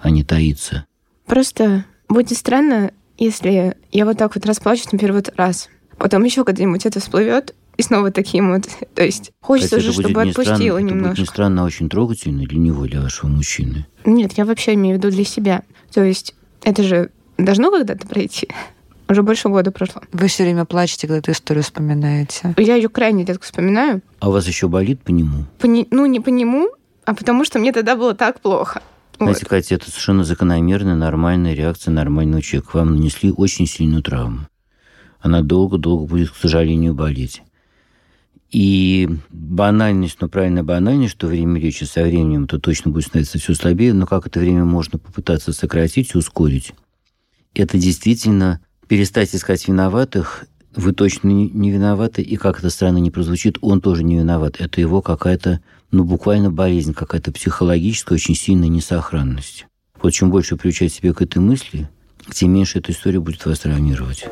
а 0.00 0.10
не 0.10 0.24
таиться. 0.24 0.86
Просто 1.26 1.84
будет 2.08 2.36
странно, 2.36 2.92
если 3.18 3.76
я 3.92 4.04
вот 4.04 4.18
так 4.18 4.34
вот 4.34 4.44
расплачусь, 4.46 4.92
например, 4.92 5.14
вот 5.14 5.30
раз. 5.36 5.68
Потом 5.98 6.24
еще 6.24 6.44
когда-нибудь 6.44 6.84
это 6.84 7.00
всплывет, 7.00 7.54
и 7.76 7.82
снова 7.82 8.10
такие 8.10 8.40
эмоции. 8.40 8.88
То 8.94 9.04
есть 9.04 9.32
хочется 9.40 9.76
Кстати, 9.78 9.90
уже, 9.90 10.02
чтобы 10.02 10.22
отпустила 10.22 10.56
странно, 10.56 10.78
немножко. 10.78 10.98
Это 10.98 11.08
будет 11.08 11.18
не 11.18 11.24
странно, 11.26 11.62
а 11.62 11.64
очень 11.64 11.88
трогательно 11.88 12.44
для 12.44 12.58
него, 12.58 12.86
для 12.86 13.00
вашего 13.00 13.28
мужчины. 13.28 13.86
Нет, 14.04 14.32
я 14.36 14.44
вообще 14.44 14.74
имею 14.74 14.96
в 14.96 14.98
виду 14.98 15.10
для 15.10 15.24
себя. 15.24 15.62
То 15.92 16.02
есть 16.02 16.34
это 16.62 16.82
же 16.82 17.10
должно 17.38 17.70
когда-то 17.70 18.06
пройти. 18.06 18.48
Уже 19.08 19.22
больше 19.22 19.48
года 19.48 19.70
прошло. 19.70 20.02
Вы 20.12 20.26
все 20.26 20.42
время 20.42 20.64
плачете, 20.64 21.06
когда 21.06 21.18
эту 21.18 21.30
историю 21.30 21.62
вспоминаете. 21.62 22.54
Я 22.56 22.74
ее 22.74 22.88
крайне 22.88 23.24
редко 23.24 23.44
вспоминаю. 23.44 24.02
А 24.18 24.28
у 24.28 24.32
вас 24.32 24.46
еще 24.46 24.68
болит 24.68 25.00
по 25.00 25.10
нему? 25.10 25.44
По 25.58 25.66
не, 25.66 25.86
ну, 25.90 26.06
не 26.06 26.20
по 26.20 26.28
нему, 26.28 26.68
а 27.04 27.14
потому 27.14 27.44
что 27.44 27.58
мне 27.58 27.72
тогда 27.72 27.96
было 27.96 28.14
так 28.14 28.40
плохо. 28.40 28.82
Знаете, 29.18 29.40
вот. 29.42 29.48
Катя, 29.48 29.76
это 29.76 29.90
совершенно 29.90 30.24
закономерная, 30.24 30.94
нормальная 30.94 31.54
реакция 31.54 31.92
нормального 31.92 32.42
человека. 32.42 32.70
Вам 32.74 32.96
нанесли 32.96 33.30
очень 33.30 33.66
сильную 33.66 34.02
травму. 34.02 34.48
Она 35.20 35.42
долго-долго 35.42 36.06
будет, 36.06 36.30
к 36.30 36.36
сожалению, 36.36 36.94
болеть. 36.94 37.42
И 38.50 39.08
банальность, 39.30 40.20
но 40.20 40.28
правильно 40.28 40.62
банальность, 40.62 41.14
что 41.14 41.26
время 41.26 41.60
речи 41.60 41.84
со 41.84 42.02
временем 42.02 42.44
это 42.44 42.58
точно 42.58 42.90
будет 42.90 43.06
становиться 43.06 43.38
все 43.38 43.54
слабее, 43.54 43.92
но 43.92 44.06
как 44.06 44.26
это 44.26 44.38
время 44.38 44.64
можно 44.64 44.98
попытаться 44.98 45.52
сократить 45.52 46.14
и 46.14 46.18
ускорить? 46.18 46.72
Это 47.54 47.78
действительно 47.78 48.60
перестать 48.88 49.34
искать 49.34 49.66
виноватых, 49.68 50.46
вы 50.74 50.92
точно 50.92 51.28
не 51.28 51.70
виноваты, 51.70 52.22
и 52.22 52.36
как 52.36 52.58
это 52.58 52.70
странно 52.70 52.98
не 52.98 53.10
прозвучит, 53.10 53.58
он 53.62 53.80
тоже 53.80 54.04
не 54.04 54.16
виноват. 54.16 54.56
Это 54.58 54.80
его 54.80 55.00
какая-то, 55.00 55.60
ну, 55.90 56.04
буквально 56.04 56.50
болезнь, 56.50 56.92
какая-то 56.92 57.32
психологическая, 57.32 58.16
очень 58.16 58.34
сильная 58.34 58.68
несохранность. 58.68 59.66
Вот 60.00 60.10
чем 60.10 60.30
больше 60.30 60.56
приучать 60.56 60.92
себя 60.92 61.14
к 61.14 61.22
этой 61.22 61.38
мысли, 61.38 61.88
тем 62.32 62.52
меньше 62.52 62.78
эта 62.78 62.92
история 62.92 63.20
будет 63.20 63.44
вас 63.46 63.60
травмировать. 63.60 64.26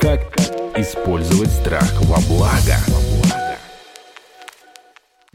Как 0.00 0.20
использовать 0.78 1.50
страх 1.50 1.92
во 2.02 2.18
благо? 2.28 2.76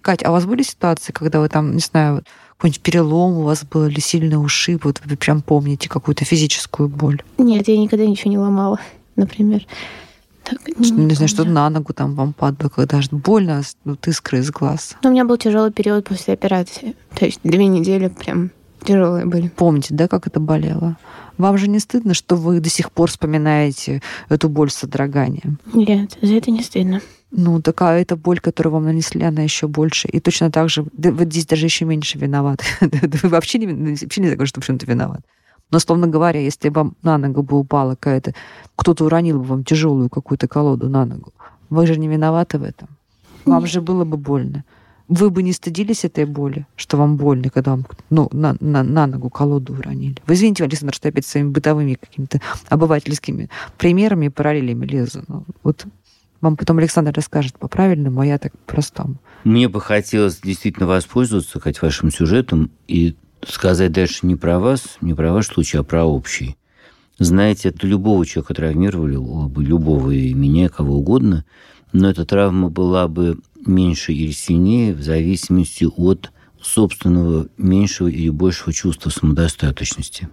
Кать, 0.02 0.24
а 0.24 0.30
у 0.30 0.34
вас 0.34 0.46
были 0.46 0.64
ситуации, 0.64 1.12
когда 1.12 1.40
вы 1.40 1.50
там, 1.50 1.74
не 1.74 1.80
знаю, 1.80 2.24
какой-нибудь 2.58 2.82
перелом 2.82 3.38
у 3.38 3.44
вас 3.44 3.64
был 3.64 3.86
или 3.86 4.00
сильный 4.00 4.36
ушиб, 4.36 4.86
вот 4.86 5.02
вы 5.04 5.16
прям 5.18 5.42
помните 5.42 5.90
какую-то 5.90 6.26
физическую 6.26 6.90
боль? 6.90 7.22
Нет, 7.38 7.68
я 7.68 7.78
никогда 7.78 8.06
ничего 8.06 8.32
не 8.32 8.38
ломала, 8.38 8.80
например. 9.16 9.66
Так, 10.44 10.60
не, 10.78 10.92
не 10.92 11.16
знаю, 11.16 11.28
что 11.28 11.44
на 11.44 11.70
ногу 11.70 11.94
там 11.94 12.14
вам 12.14 12.34
падало, 12.34 12.70
когда 12.70 13.02
же 13.02 13.10
больно, 13.12 13.64
вот 13.84 14.08
искры 14.08 14.40
из 14.40 14.52
глаз. 14.52 14.96
Но 15.04 15.10
у 15.10 15.14
меня 15.14 15.26
был 15.26 15.38
тяжелый 15.38 15.72
период 15.72 16.06
после 16.08 16.36
операции. 16.36 16.96
То 17.16 17.26
есть 17.26 17.40
две 17.44 17.66
недели 17.66 18.10
прям 18.10 18.52
тяжелые 18.84 19.26
были. 19.26 19.48
Помните, 19.48 19.94
да, 19.96 20.08
как 20.08 20.28
это 20.28 20.40
болело? 20.40 20.98
Вам 21.38 21.58
же 21.58 21.68
не 21.68 21.80
стыдно, 21.80 22.14
что 22.14 22.36
вы 22.36 22.60
до 22.60 22.70
сих 22.70 22.92
пор 22.92 23.10
вспоминаете 23.10 24.02
эту 24.30 24.48
боль 24.48 24.70
с 24.70 24.76
содроганием? 24.76 25.60
Нет, 25.74 26.18
за 26.22 26.36
это 26.36 26.52
не 26.52 26.62
стыдно. 26.62 27.02
Ну, 27.32 27.62
такая 27.62 28.02
эта 28.02 28.16
боль, 28.16 28.40
которую 28.40 28.74
вам 28.74 28.86
нанесли, 28.86 29.24
она 29.24 29.42
еще 29.42 29.68
больше. 29.68 30.08
И 30.08 30.20
точно 30.20 30.52
так 30.52 30.70
же, 30.70 30.86
да, 30.94 31.12
вот 31.12 31.28
здесь 31.28 31.46
даже 31.46 31.66
еще 31.66 31.86
меньше 31.86 32.18
виноват. 32.18 32.64
вы 32.82 33.30
вообще 33.30 33.58
не, 33.58 33.68
вообще 33.68 34.22
не 34.22 34.30
закажете, 34.30 34.46
что 34.46 34.62
в 34.62 34.66
чем-то 34.66 34.86
виноват. 34.86 35.22
Но, 35.72 35.80
словно 35.80 36.08
говоря, 36.08 36.40
если 36.40 36.70
вам 36.70 36.96
на 37.02 37.18
ногу 37.18 37.42
бы 37.42 37.58
упала 37.58 37.92
какая-то... 37.92 38.34
Кто-то 38.76 39.06
уронил 39.06 39.40
бы 39.40 39.46
вам 39.46 39.64
тяжелую 39.64 40.10
какую-то 40.10 40.48
колоду 40.48 40.90
на 40.90 41.06
ногу, 41.06 41.34
вы 41.70 41.88
же 41.88 41.98
не 41.98 42.08
виноваты 42.08 42.60
в 42.60 42.64
этом. 42.64 42.88
Вам 43.46 43.66
же 43.66 43.82
было 43.82 44.06
бы 44.06 44.18
больно. 44.18 44.64
Вы 45.08 45.30
бы 45.30 45.44
не 45.44 45.54
стыдились 45.54 46.04
этой 46.04 46.26
боли, 46.26 46.66
что 46.76 46.98
вам 46.98 47.16
больно, 47.16 47.50
когда 47.50 47.72
вам 47.72 47.86
ну, 48.10 48.28
на, 48.32 48.56
на, 48.60 48.82
на 48.82 49.06
ногу 49.06 49.30
колоду 49.30 49.74
уронили. 49.74 50.16
Вы 50.26 50.34
извините, 50.34 50.64
Александр, 50.64 50.96
что 50.96 51.08
я 51.08 51.12
опять 51.12 51.28
своими 51.28 51.50
бытовыми 51.50 51.94
какими-то 51.94 52.42
обывательскими 52.70 53.50
примерами 53.78 54.28
и 54.28 54.30
параллелями 54.30 54.86
лезу. 54.86 55.24
Но 55.28 55.44
вот 55.62 55.86
вам 56.42 56.58
потом 56.58 56.78
Александр 56.78 57.12
расскажет 57.14 57.58
по-правильному, 57.58 58.22
а 58.22 58.26
я 58.26 58.38
так 58.38 58.58
простому. 58.66 59.16
Мне 59.44 59.68
бы 59.68 59.80
хотелось 59.82 60.40
действительно 60.40 60.88
воспользоваться 60.88 61.60
хоть 61.60 61.82
вашим 61.82 62.12
сюжетом 62.12 62.72
и 62.88 63.16
сказать 63.48 63.92
дальше 63.92 64.26
не 64.26 64.36
про 64.36 64.60
вас, 64.60 64.98
не 65.02 65.14
про 65.14 65.34
ваш 65.34 65.48
случай, 65.48 65.78
а 65.78 65.84
про 65.84 66.04
общий. 66.04 66.58
Знаете, 67.18 67.70
это 67.70 67.88
любого 67.88 68.26
человека 68.26 68.54
травмировали, 68.54 69.16
бы 69.16 69.64
любого 69.64 70.12
и 70.12 70.34
меня, 70.34 70.68
кого 70.70 70.98
угодно, 70.98 71.46
но 71.94 72.10
эта 72.10 72.26
травма 72.26 72.70
была 72.70 73.08
бы 73.08 73.40
меньше 73.66 74.12
или 74.12 74.32
сильнее 74.32 74.94
в 74.94 75.02
зависимости 75.02 75.86
от 75.86 76.32
собственного 76.62 77.48
меньшего 77.58 78.08
или 78.08 78.30
большего 78.30 78.74
чувства 78.74 79.10
самодостаточности. 79.10 80.28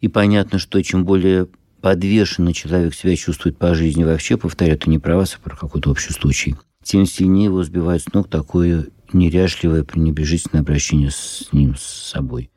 И 0.00 0.08
понятно, 0.08 0.58
что 0.58 0.82
чем 0.82 1.04
более 1.04 1.48
подвешенный 1.80 2.52
человек 2.52 2.94
себя 2.94 3.16
чувствует 3.16 3.56
по 3.56 3.74
жизни 3.74 4.04
вообще, 4.04 4.36
повторяю, 4.36 4.76
это 4.76 4.90
не 4.90 4.98
про 4.98 5.16
вас, 5.16 5.36
а 5.36 5.42
про 5.42 5.56
какой-то 5.56 5.90
общий 5.90 6.12
случай, 6.12 6.56
тем 6.82 7.06
сильнее 7.06 7.46
его 7.46 7.62
сбивает 7.62 8.02
с 8.02 8.12
ног 8.12 8.28
такое 8.28 8.86
неряшливое, 9.12 9.84
пренебрежительное 9.84 10.62
обращение 10.62 11.10
с 11.10 11.48
ним, 11.52 11.76
с 11.76 11.82
собой. 11.82 12.50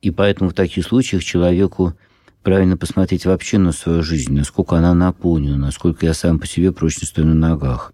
И 0.00 0.10
поэтому 0.10 0.50
в 0.50 0.54
таких 0.54 0.84
случаях 0.84 1.24
человеку 1.24 1.94
правильно 2.42 2.76
посмотреть 2.76 3.26
вообще 3.26 3.58
на 3.58 3.72
свою 3.72 4.02
жизнь, 4.02 4.32
насколько 4.32 4.76
она 4.76 4.94
наполнена, 4.94 5.56
насколько 5.56 6.06
я 6.06 6.14
сам 6.14 6.38
по 6.38 6.46
себе 6.46 6.72
прочно 6.72 7.06
стою 7.06 7.26
на 7.26 7.34
ногах. 7.34 7.92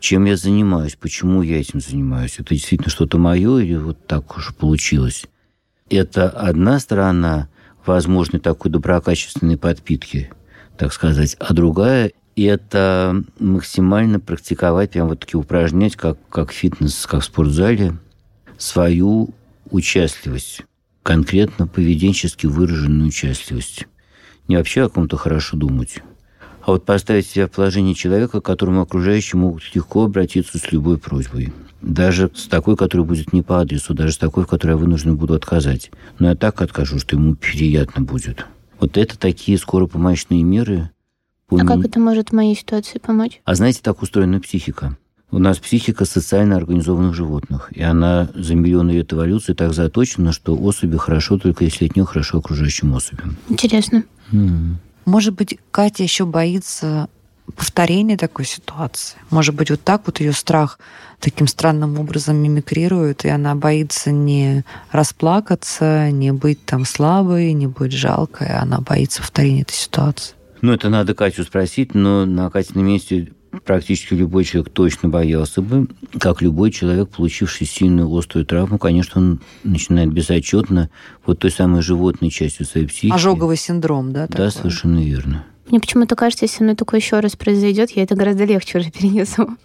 Чем 0.00 0.24
я 0.24 0.36
занимаюсь, 0.36 0.96
почему 0.96 1.42
я 1.42 1.60
этим 1.60 1.80
занимаюсь. 1.80 2.36
Это 2.38 2.54
действительно 2.54 2.90
что-то 2.90 3.18
мое 3.18 3.58
или 3.58 3.76
вот 3.76 4.06
так 4.06 4.36
уж 4.36 4.54
получилось. 4.54 5.26
Это 5.88 6.28
одна 6.28 6.80
сторона– 6.80 7.48
возможной 7.90 8.40
такой 8.40 8.70
доброкачественной 8.70 9.56
подпитки, 9.56 10.30
так 10.76 10.92
сказать, 10.92 11.36
а 11.38 11.52
другая– 11.52 12.12
это 12.36 13.22
максимально 13.38 14.20
практиковать, 14.20 14.92
прям 14.92 15.08
вот 15.08 15.20
таки 15.20 15.36
упражнять, 15.36 15.96
как, 15.96 16.16
как 16.28 16.52
фитнес, 16.52 17.06
как 17.06 17.22
в 17.22 17.24
спортзале, 17.24 17.94
свою 18.56 19.30
участливость, 19.70 20.62
конкретно 21.02 21.66
поведенчески 21.66 22.46
выраженную 22.46 23.08
участливость. 23.08 23.86
Не 24.48 24.56
вообще 24.56 24.84
о 24.84 24.88
ком-то 24.88 25.16
хорошо 25.16 25.56
думать, 25.56 26.00
а 26.62 26.72
вот 26.72 26.84
поставить 26.84 27.26
себя 27.26 27.46
в 27.46 27.50
положение 27.50 27.94
человека, 27.94 28.40
к 28.40 28.44
которому 28.44 28.82
окружающие 28.82 29.38
могут 29.38 29.62
легко 29.74 30.04
обратиться 30.04 30.58
с 30.58 30.72
любой 30.72 30.98
просьбой. 30.98 31.52
Даже 31.82 32.30
с 32.34 32.46
такой, 32.46 32.76
которая 32.76 33.06
будет 33.06 33.32
не 33.32 33.42
по 33.42 33.60
адресу, 33.60 33.94
даже 33.94 34.12
с 34.12 34.18
такой, 34.18 34.44
в 34.44 34.46
которой 34.46 34.72
я 34.72 34.76
вынужден 34.76 35.16
буду 35.16 35.34
отказать. 35.34 35.90
Но 36.18 36.28
я 36.28 36.36
так 36.36 36.60
откажу, 36.60 36.98
что 36.98 37.16
ему 37.16 37.34
приятно 37.34 38.02
будет. 38.02 38.46
Вот 38.78 38.96
это 38.96 39.18
такие 39.18 39.56
скоропомощные 39.58 40.42
меры. 40.42 40.90
А 41.50 41.64
как 41.64 41.84
это 41.84 41.98
может 41.98 42.30
в 42.30 42.32
моей 42.32 42.54
ситуации 42.54 42.98
помочь? 42.98 43.40
А 43.44 43.54
знаете, 43.54 43.80
так 43.82 44.02
устроена 44.02 44.40
психика. 44.40 44.96
У 45.32 45.38
нас 45.38 45.58
психика 45.58 46.04
социально 46.04 46.56
организованных 46.56 47.14
животных, 47.14 47.70
и 47.72 47.82
она 47.82 48.28
за 48.34 48.56
миллионы 48.56 48.90
лет 48.90 49.12
эволюции 49.12 49.52
так 49.52 49.72
заточена, 49.72 50.32
что 50.32 50.56
особи 50.56 50.96
хорошо 50.96 51.38
только 51.38 51.64
если 51.64 51.86
от 51.86 51.94
нее 51.94 52.04
хорошо 52.04 52.38
окружающим 52.38 52.94
особям. 52.94 53.36
Интересно. 53.48 54.04
М. 54.32 54.78
Может 55.10 55.34
быть, 55.34 55.58
Катя 55.72 56.04
еще 56.04 56.24
боится 56.24 57.08
повторения 57.56 58.16
такой 58.16 58.44
ситуации. 58.44 59.18
Может 59.30 59.56
быть, 59.56 59.68
вот 59.68 59.82
так 59.82 60.02
вот 60.06 60.20
ее 60.20 60.32
страх 60.32 60.78
таким 61.18 61.48
странным 61.48 61.98
образом 61.98 62.36
мимикрирует, 62.36 63.24
и 63.24 63.28
она 63.28 63.56
боится 63.56 64.12
не 64.12 64.64
расплакаться, 64.92 66.12
не 66.12 66.32
быть 66.32 66.64
там 66.64 66.84
слабой, 66.84 67.52
не 67.54 67.66
быть 67.66 67.90
жалкой, 67.90 68.50
а 68.50 68.62
она 68.62 68.78
боится 68.78 69.20
повторения 69.20 69.62
этой 69.62 69.74
ситуации. 69.74 70.36
Ну, 70.60 70.72
это 70.72 70.88
надо 70.90 71.12
Катю 71.14 71.42
спросить, 71.42 71.92
но 71.92 72.24
на 72.24 72.48
Катином 72.48 72.86
месте 72.86 73.32
практически 73.64 74.14
любой 74.14 74.44
человек 74.44 74.72
точно 74.72 75.08
боялся 75.08 75.62
бы, 75.62 75.88
как 76.18 76.42
любой 76.42 76.70
человек, 76.70 77.10
получивший 77.10 77.66
сильную 77.66 78.12
острую 78.16 78.46
травму, 78.46 78.78
конечно, 78.78 79.20
он 79.20 79.40
начинает 79.64 80.12
безотчетно 80.12 80.90
вот 81.26 81.40
той 81.40 81.50
самой 81.50 81.82
животной 81.82 82.30
частью 82.30 82.66
своей 82.66 82.86
психики. 82.86 83.12
Ожоговый 83.12 83.56
синдром, 83.56 84.12
да? 84.12 84.26
Да, 84.26 84.36
такой? 84.36 84.50
совершенно 84.50 85.00
верно. 85.04 85.44
Мне 85.68 85.80
почему-то 85.80 86.16
кажется, 86.16 86.44
если 86.44 86.58
со 86.58 86.62
мной 86.64 86.76
такое 86.76 87.00
еще 87.00 87.20
раз 87.20 87.36
произойдет, 87.36 87.90
я 87.90 88.02
это 88.02 88.16
гораздо 88.16 88.44
легче 88.44 88.78
уже 88.78 88.90
перенесу. 88.90 89.56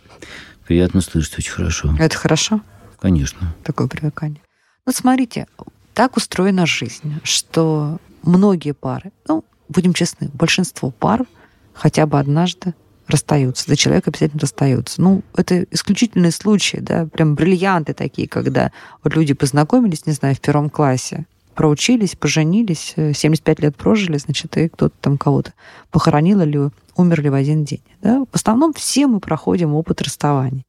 Приятно 0.67 1.01
слышать, 1.01 1.37
очень 1.39 1.51
хорошо. 1.51 1.93
Это 1.99 2.17
хорошо, 2.17 2.61
Конечно. 2.99 3.53
такое 3.63 3.87
привыкание. 3.87 4.41
Ну, 4.85 4.91
смотрите, 4.93 5.47
так 5.93 6.17
устроена 6.17 6.65
жизнь, 6.65 7.19
что 7.23 7.97
многие 8.23 8.73
пары, 8.73 9.11
ну, 9.27 9.43
будем 9.69 9.93
честны, 9.93 10.29
большинство 10.33 10.91
пар 10.91 11.25
хотя 11.73 12.05
бы 12.05 12.19
однажды 12.19 12.73
расстаются. 13.07 13.67
Да, 13.67 13.75
человек 13.75 14.07
обязательно 14.07 14.41
расстается. 14.41 15.01
Ну, 15.01 15.21
это 15.35 15.63
исключительные 15.71 16.31
случаи, 16.31 16.77
да, 16.77 17.05
прям 17.05 17.35
бриллианты 17.35 17.93
такие, 17.93 18.27
когда 18.27 18.71
вот 19.03 19.15
люди 19.15 19.33
познакомились, 19.33 20.05
не 20.05 20.13
знаю, 20.13 20.35
в 20.35 20.41
первом 20.41 20.69
классе, 20.69 21.25
проучились, 21.55 22.15
поженились, 22.15 22.93
э, 22.95 23.13
75 23.13 23.59
лет 23.59 23.75
прожили, 23.75 24.17
значит, 24.17 24.55
и 24.57 24.67
кто-то 24.69 24.95
там 25.01 25.17
кого-то 25.17 25.53
похоронил 25.89 26.41
или 26.41 26.69
умерли 26.95 27.29
в 27.29 27.33
один 27.33 27.63
день. 27.63 27.81
Да? 28.01 28.25
В 28.31 28.35
основном 28.35 28.73
все 28.73 29.07
мы 29.07 29.19
проходим 29.19 29.73
опыт 29.73 30.01
расставаний. 30.01 30.65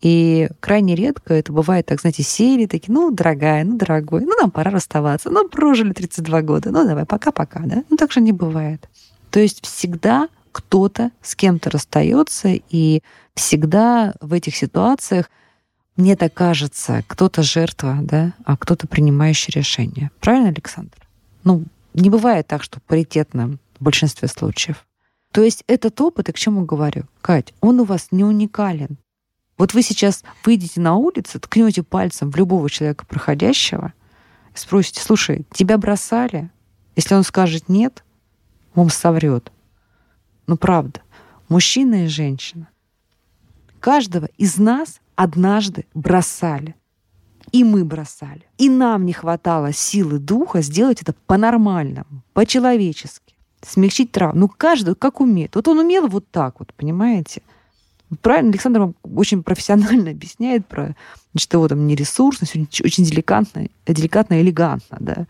И 0.00 0.48
крайне 0.60 0.94
редко 0.94 1.34
это 1.34 1.52
бывает 1.52 1.84
так, 1.84 2.00
знаете, 2.00 2.22
сели 2.22 2.64
такие, 2.64 2.92
ну, 2.92 3.10
дорогая, 3.10 3.64
ну, 3.64 3.76
дорогой, 3.76 4.22
ну, 4.22 4.34
нам 4.40 4.50
пора 4.50 4.70
расставаться, 4.70 5.28
ну, 5.28 5.46
прожили 5.48 5.92
32 5.92 6.42
года, 6.42 6.70
ну, 6.70 6.86
давай, 6.86 7.04
пока-пока, 7.04 7.60
да? 7.66 7.84
Ну, 7.90 7.96
так 7.98 8.10
же 8.10 8.22
не 8.22 8.32
бывает. 8.32 8.88
То 9.30 9.40
есть 9.40 9.64
всегда 9.64 10.28
кто-то 10.52 11.10
с 11.22 11.34
кем-то 11.34 11.70
расстается, 11.70 12.48
и 12.48 13.02
всегда 13.34 14.14
в 14.20 14.32
этих 14.32 14.56
ситуациях, 14.56 15.30
мне 15.96 16.16
так 16.16 16.32
кажется, 16.34 17.04
кто-то 17.06 17.42
жертва, 17.42 17.98
да, 18.02 18.32
а 18.44 18.56
кто-то 18.56 18.86
принимающий 18.86 19.52
решение. 19.52 20.10
Правильно, 20.20 20.48
Александр? 20.48 20.96
Ну, 21.44 21.64
не 21.94 22.10
бывает 22.10 22.46
так, 22.46 22.62
что 22.62 22.80
паритетно 22.80 23.58
в 23.78 23.84
большинстве 23.84 24.28
случаев. 24.28 24.86
То 25.32 25.42
есть 25.42 25.64
этот 25.66 26.00
опыт, 26.00 26.28
и 26.28 26.32
к 26.32 26.38
чему 26.38 26.64
говорю, 26.64 27.04
Кать, 27.20 27.54
он 27.60 27.80
у 27.80 27.84
вас 27.84 28.08
не 28.10 28.24
уникален. 28.24 28.98
Вот 29.58 29.74
вы 29.74 29.82
сейчас 29.82 30.24
выйдете 30.44 30.80
на 30.80 30.96
улицу, 30.96 31.38
ткнете 31.38 31.82
пальцем 31.82 32.30
в 32.30 32.36
любого 32.36 32.68
человека 32.70 33.04
проходящего 33.06 33.92
спросите, 34.54 35.00
слушай, 35.00 35.46
тебя 35.52 35.78
бросали? 35.78 36.50
Если 36.96 37.14
он 37.14 37.24
скажет 37.24 37.68
нет, 37.68 38.04
он 38.74 38.90
соврет. 38.90 39.52
Ну, 40.50 40.56
правда. 40.56 41.00
Мужчина 41.48 42.06
и 42.06 42.08
женщина. 42.08 42.66
Каждого 43.78 44.28
из 44.36 44.58
нас 44.58 45.00
однажды 45.14 45.86
бросали. 45.94 46.74
И 47.52 47.62
мы 47.62 47.84
бросали. 47.84 48.48
И 48.58 48.68
нам 48.68 49.06
не 49.06 49.12
хватало 49.12 49.72
силы 49.72 50.18
духа 50.18 50.60
сделать 50.60 51.02
это 51.02 51.14
по-нормальному, 51.28 52.24
по-человечески. 52.32 53.36
Смягчить 53.62 54.10
травму. 54.10 54.40
Ну, 54.40 54.48
каждый 54.48 54.96
как 54.96 55.20
умеет. 55.20 55.54
Вот 55.54 55.68
он 55.68 55.78
умел 55.78 56.08
вот 56.08 56.28
так 56.32 56.58
вот, 56.58 56.74
понимаете? 56.74 57.42
Правильно, 58.20 58.50
Александр 58.50 58.80
вам 58.80 58.96
очень 59.04 59.44
профессионально 59.44 60.10
объясняет 60.16 60.66
про 60.66 60.96
что 61.36 61.58
его 61.58 61.68
там 61.68 61.86
нересурсность, 61.86 62.56
очень, 62.56 63.04
деликатно, 63.04 63.68
деликатно, 63.86 64.40
элегантно, 64.40 64.96
да. 64.98 65.26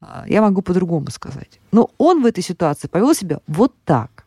А, 0.00 0.24
Я 0.26 0.40
могу 0.40 0.62
по-другому 0.62 1.10
сказать. 1.10 1.60
Но 1.70 1.90
он 1.98 2.22
в 2.22 2.24
этой 2.24 2.42
ситуации 2.42 2.88
повел 2.88 3.14
себя 3.14 3.40
вот 3.46 3.74
так. 3.84 4.24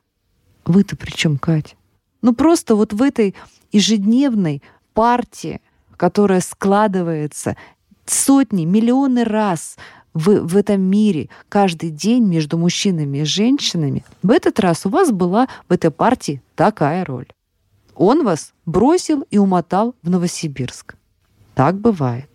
Вы-то 0.65 0.95
при 0.95 1.11
чем, 1.11 1.37
Катя? 1.37 1.75
Ну 2.21 2.33
просто 2.33 2.75
вот 2.75 2.93
в 2.93 3.01
этой 3.01 3.35
ежедневной 3.71 4.61
партии, 4.93 5.61
которая 5.97 6.41
складывается 6.41 7.55
сотни, 8.05 8.65
миллионы 8.65 9.23
раз 9.23 9.77
в, 10.13 10.41
в 10.41 10.57
этом 10.57 10.81
мире 10.81 11.29
каждый 11.49 11.89
день 11.89 12.25
между 12.25 12.57
мужчинами 12.57 13.19
и 13.19 13.23
женщинами, 13.23 14.03
в 14.21 14.31
этот 14.31 14.59
раз 14.59 14.85
у 14.85 14.89
вас 14.89 15.11
была 15.11 15.47
в 15.69 15.73
этой 15.73 15.91
партии 15.91 16.41
такая 16.55 17.05
роль. 17.05 17.27
Он 17.95 18.23
вас 18.23 18.53
бросил 18.65 19.23
и 19.29 19.37
умотал 19.37 19.95
в 20.01 20.09
Новосибирск. 20.09 20.95
Так 21.55 21.79
бывает. 21.79 22.29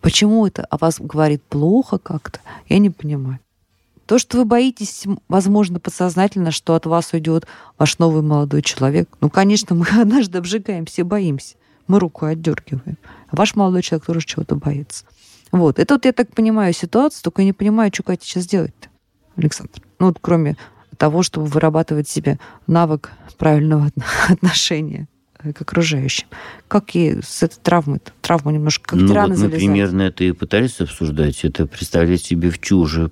Почему 0.00 0.46
это 0.46 0.64
о 0.64 0.76
вас 0.76 1.00
говорит 1.00 1.42
плохо 1.42 1.98
как-то, 1.98 2.40
я 2.68 2.78
не 2.78 2.90
понимаю. 2.90 3.38
То, 4.06 4.18
что 4.18 4.38
вы 4.38 4.44
боитесь, 4.44 5.04
возможно, 5.28 5.80
подсознательно, 5.80 6.50
что 6.50 6.74
от 6.74 6.86
вас 6.86 7.12
уйдет 7.12 7.46
ваш 7.78 7.98
новый 7.98 8.22
молодой 8.22 8.62
человек. 8.62 9.08
Ну, 9.20 9.30
конечно, 9.30 9.74
мы 9.74 9.86
однажды 10.00 10.38
обжигаем, 10.38 10.84
все 10.86 11.04
боимся. 11.04 11.56
Мы 11.86 11.98
руку 11.98 12.26
отдергиваем. 12.26 12.98
А 13.28 13.36
ваш 13.36 13.54
молодой 13.54 13.82
человек 13.82 14.06
тоже 14.06 14.20
чего-то 14.20 14.56
боится. 14.56 15.04
Вот. 15.52 15.78
Это 15.78 15.94
вот 15.94 16.04
я 16.04 16.12
так 16.12 16.34
понимаю 16.34 16.72
ситуацию, 16.72 17.22
только 17.22 17.42
я 17.42 17.46
не 17.46 17.52
понимаю, 17.52 17.90
что 17.92 18.02
Катя 18.02 18.24
сейчас 18.24 18.46
делать-то, 18.46 18.88
Александр. 19.36 19.80
Ну, 19.98 20.06
вот 20.06 20.18
кроме 20.20 20.56
того, 20.98 21.22
чтобы 21.22 21.46
вырабатывать 21.46 22.08
себе 22.08 22.38
навык 22.66 23.10
правильного 23.38 23.90
отношения 24.28 25.08
э, 25.38 25.52
к 25.52 25.60
окружающим. 25.60 26.26
Как 26.68 26.94
ей 26.94 27.22
с 27.22 27.42
этой 27.42 27.58
травмой, 27.60 28.00
травму 28.20 28.50
немножко 28.50 28.90
как 28.90 29.00
ну, 29.00 29.08
тираны 29.08 29.28
вот 29.28 29.30
мы 29.30 29.36
залезать? 29.36 29.58
примерно 29.58 30.02
это 30.02 30.24
и 30.24 30.32
пытались 30.32 30.80
обсуждать. 30.80 31.44
Это 31.44 31.66
представлять 31.66 32.22
себе 32.22 32.50
в 32.50 32.60
чуже 32.60 33.10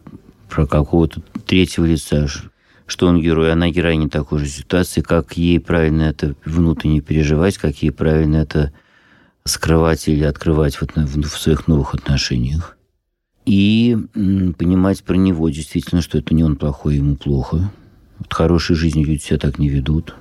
про 0.53 0.67
какого-то 0.67 1.23
третьего 1.47 1.87
лица, 1.87 2.27
что 2.87 3.07
он 3.07 3.21
герой, 3.21 3.53
она 3.53 3.71
героиня 3.71 4.11
такой 4.11 4.41
же 4.41 4.47
ситуации, 4.47 5.01
как 5.01 5.39
ей 5.39 5.59
правильно 5.59 6.03
это 6.03 6.35
внутренне 6.45 7.01
переживать, 7.01 7.57
как 7.57 7.83
ей 7.83 7.91
правильно 7.91 8.37
это 8.37 8.73
скрывать 9.45 10.07
или 10.09 10.25
открывать 10.25 10.77
в, 10.77 10.83
отно- 10.83 11.07
в 11.07 11.39
своих 11.39 11.69
новых 11.69 11.95
отношениях. 11.95 12.77
И 13.47 13.97
понимать 14.13 15.03
про 15.03 15.15
него 15.15 15.49
действительно, 15.49 16.03
что 16.03 16.19
это 16.19 16.35
не 16.35 16.45
он 16.45 16.57
плохой, 16.57 16.97
ему 16.97 17.17
плохо. 17.17 17.73
Вот 18.19 18.33
хорошей 18.33 18.77
жизнью 18.77 19.07
люди 19.07 19.23
себя 19.23 19.39
так 19.39 19.59
не 19.59 19.71
ведут. 19.71 20.15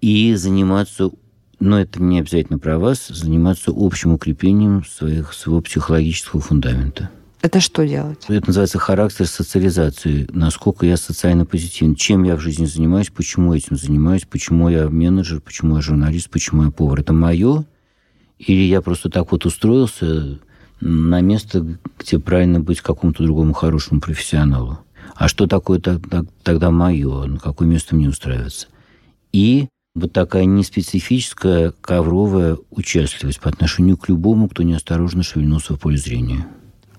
И 0.00 0.34
заниматься, 0.34 1.10
но 1.58 1.80
это 1.80 2.00
не 2.00 2.20
обязательно 2.20 2.58
про 2.58 2.78
вас, 2.78 3.08
заниматься 3.08 3.72
общим 3.74 4.12
укреплением 4.12 4.84
своих, 4.84 5.32
своего 5.32 5.60
психологического 5.60 6.40
фундамента. 6.40 7.10
Это 7.42 7.60
что 7.60 7.86
делать? 7.86 8.24
Это 8.28 8.46
называется 8.48 8.78
характер 8.78 9.26
социализации. 9.26 10.28
Насколько 10.32 10.86
я 10.86 10.96
социально 10.96 11.44
позитивен. 11.44 11.94
Чем 11.94 12.24
я 12.24 12.36
в 12.36 12.40
жизни 12.40 12.64
занимаюсь, 12.66 13.10
почему 13.10 13.54
этим 13.54 13.76
занимаюсь, 13.76 14.24
почему 14.28 14.68
я 14.68 14.88
менеджер, 14.88 15.40
почему 15.40 15.76
я 15.76 15.82
журналист, 15.82 16.30
почему 16.30 16.64
я 16.64 16.70
повар. 16.70 17.00
Это 17.00 17.12
мое? 17.12 17.64
Или 18.38 18.62
я 18.62 18.82
просто 18.82 19.10
так 19.10 19.32
вот 19.32 19.46
устроился 19.46 20.38
на 20.80 21.20
место, 21.20 21.78
где 21.98 22.18
правильно 22.18 22.60
быть 22.60 22.80
какому-то 22.80 23.22
другому 23.22 23.52
хорошему 23.52 24.00
профессионалу? 24.00 24.80
А 25.14 25.28
что 25.28 25.46
такое 25.46 25.80
тогда, 25.80 26.70
мое? 26.70 27.26
На 27.26 27.38
какое 27.38 27.68
место 27.68 27.94
мне 27.94 28.08
устраиваться? 28.08 28.66
И 29.32 29.68
вот 29.94 30.12
такая 30.12 30.44
неспецифическая 30.44 31.72
ковровая 31.80 32.58
участливость 32.70 33.40
по 33.40 33.48
отношению 33.48 33.96
к 33.96 34.08
любому, 34.08 34.48
кто 34.48 34.62
неосторожно 34.62 35.22
шевельнулся 35.22 35.74
в 35.74 35.80
поле 35.80 35.96
зрения. 35.96 36.46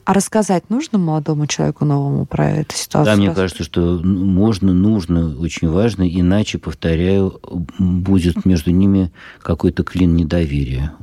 А 0.07 0.13
рассказать 0.13 0.69
нужно 0.69 0.97
молодому 0.99 1.47
человеку 1.47 1.83
новому 1.83 2.25
про 2.25 2.49
эту 2.49 2.73
ситуацию? 2.77 3.13
Да, 3.13 3.21
мне 3.21 3.35
кажется, 3.35 3.65
что 3.65 3.99
можно, 4.01 4.71
нужно, 4.71 5.37
очень 5.37 5.67
важно, 5.67 6.07
иначе, 6.07 6.59
повторяю, 6.59 7.41
будет 7.77 8.45
между 8.45 8.71
ними 8.71 9.11
какой-то 9.41 9.83
клин 9.83 10.15
недоверия. 10.15 10.93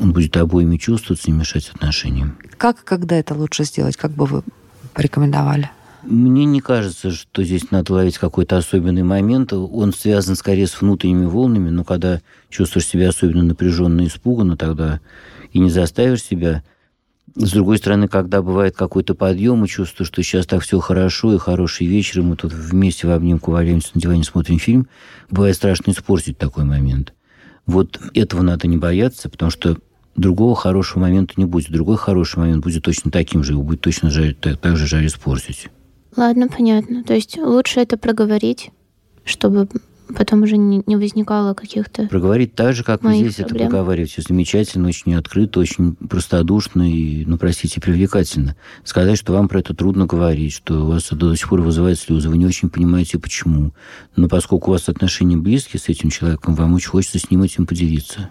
Он 0.00 0.12
будет 0.12 0.36
обоими 0.36 0.76
чувствоваться 0.76 1.28
и 1.28 1.32
мешать 1.32 1.70
отношениям. 1.72 2.36
Как 2.56 2.80
и 2.80 2.84
когда 2.84 3.14
это 3.14 3.32
лучше 3.34 3.62
сделать? 3.62 3.96
Как 3.96 4.10
бы 4.10 4.26
вы 4.26 4.42
порекомендовали? 4.92 5.70
Мне 6.02 6.44
не 6.44 6.60
кажется, 6.60 7.12
что 7.12 7.44
здесь 7.44 7.70
надо 7.70 7.92
ловить 7.92 8.18
какой-то 8.18 8.56
особенный 8.56 9.04
момент. 9.04 9.52
Он 9.52 9.92
связан 9.92 10.34
скорее 10.34 10.66
с 10.66 10.80
внутренними 10.80 11.26
волнами, 11.26 11.70
но 11.70 11.84
когда 11.84 12.22
чувствуешь 12.50 12.86
себя 12.86 13.10
особенно 13.10 13.44
напряженно 13.44 14.00
и 14.00 14.08
испуганно, 14.08 14.56
тогда 14.56 14.98
и 15.52 15.60
не 15.60 15.70
заставишь 15.70 16.24
себя 16.24 16.64
с 17.38 17.52
другой 17.52 17.78
стороны, 17.78 18.08
когда 18.08 18.42
бывает 18.42 18.76
какой-то 18.76 19.14
подъем, 19.14 19.64
и 19.64 19.68
чувствую, 19.68 20.06
что 20.06 20.22
сейчас 20.22 20.46
так 20.46 20.62
все 20.62 20.80
хорошо, 20.80 21.34
и 21.34 21.38
хороший 21.38 21.86
вечер, 21.86 22.20
и 22.20 22.22
мы 22.22 22.36
тут 22.36 22.52
вместе 22.52 23.06
в 23.06 23.12
обнимку 23.12 23.52
валяемся 23.52 23.90
на 23.94 24.00
диване, 24.00 24.24
смотрим 24.24 24.58
фильм, 24.58 24.88
бывает 25.30 25.54
страшно 25.54 25.92
испортить 25.92 26.36
такой 26.36 26.64
момент. 26.64 27.14
Вот 27.64 28.00
этого 28.14 28.42
надо 28.42 28.66
не 28.66 28.76
бояться, 28.76 29.28
потому 29.28 29.52
что 29.52 29.76
другого 30.16 30.56
хорошего 30.56 31.00
момента 31.00 31.34
не 31.36 31.44
будет. 31.44 31.70
Другой 31.70 31.96
хороший 31.96 32.40
момент 32.40 32.64
будет 32.64 32.82
точно 32.82 33.10
таким 33.12 33.44
же, 33.44 33.52
его 33.52 33.62
будет 33.62 33.82
точно 33.82 34.10
жаль, 34.10 34.34
так, 34.34 34.58
так 34.58 34.76
же 34.76 34.86
жаль 34.86 35.06
испортить. 35.06 35.68
Ладно, 36.16 36.48
понятно. 36.48 37.04
То 37.04 37.14
есть 37.14 37.38
лучше 37.38 37.80
это 37.80 37.96
проговорить, 37.96 38.70
чтобы 39.24 39.68
потом 40.14 40.42
уже 40.42 40.56
не, 40.56 40.82
не 40.86 40.96
возникало 40.96 41.54
каких-то 41.54 42.06
Проговорить 42.06 42.54
так 42.54 42.74
же, 42.74 42.84
как 42.84 43.02
вы 43.02 43.14
здесь 43.16 43.36
проблем. 43.36 43.56
это 43.56 43.64
проговариваете. 43.66 44.22
Замечательно, 44.22 44.88
очень 44.88 45.14
открыто, 45.14 45.60
очень 45.60 45.94
простодушно 45.94 46.90
и, 46.90 47.24
ну, 47.26 47.38
простите, 47.38 47.80
привлекательно. 47.80 48.56
Сказать, 48.84 49.18
что 49.18 49.32
вам 49.32 49.48
про 49.48 49.60
это 49.60 49.74
трудно 49.74 50.06
говорить, 50.06 50.52
что 50.52 50.84
у 50.84 50.86
вас 50.88 51.06
это 51.06 51.16
до 51.16 51.34
сих 51.34 51.48
пор 51.48 51.60
вызывает 51.60 51.98
слезы, 51.98 52.28
вы 52.28 52.38
не 52.38 52.46
очень 52.46 52.70
понимаете, 52.70 53.18
почему. 53.18 53.72
Но 54.16 54.28
поскольку 54.28 54.70
у 54.70 54.72
вас 54.72 54.88
отношения 54.88 55.36
близкие 55.36 55.80
с 55.80 55.88
этим 55.88 56.10
человеком, 56.10 56.54
вам 56.54 56.74
очень 56.74 56.90
хочется 56.90 57.18
с 57.18 57.30
ним 57.30 57.42
этим 57.42 57.66
поделиться. 57.66 58.30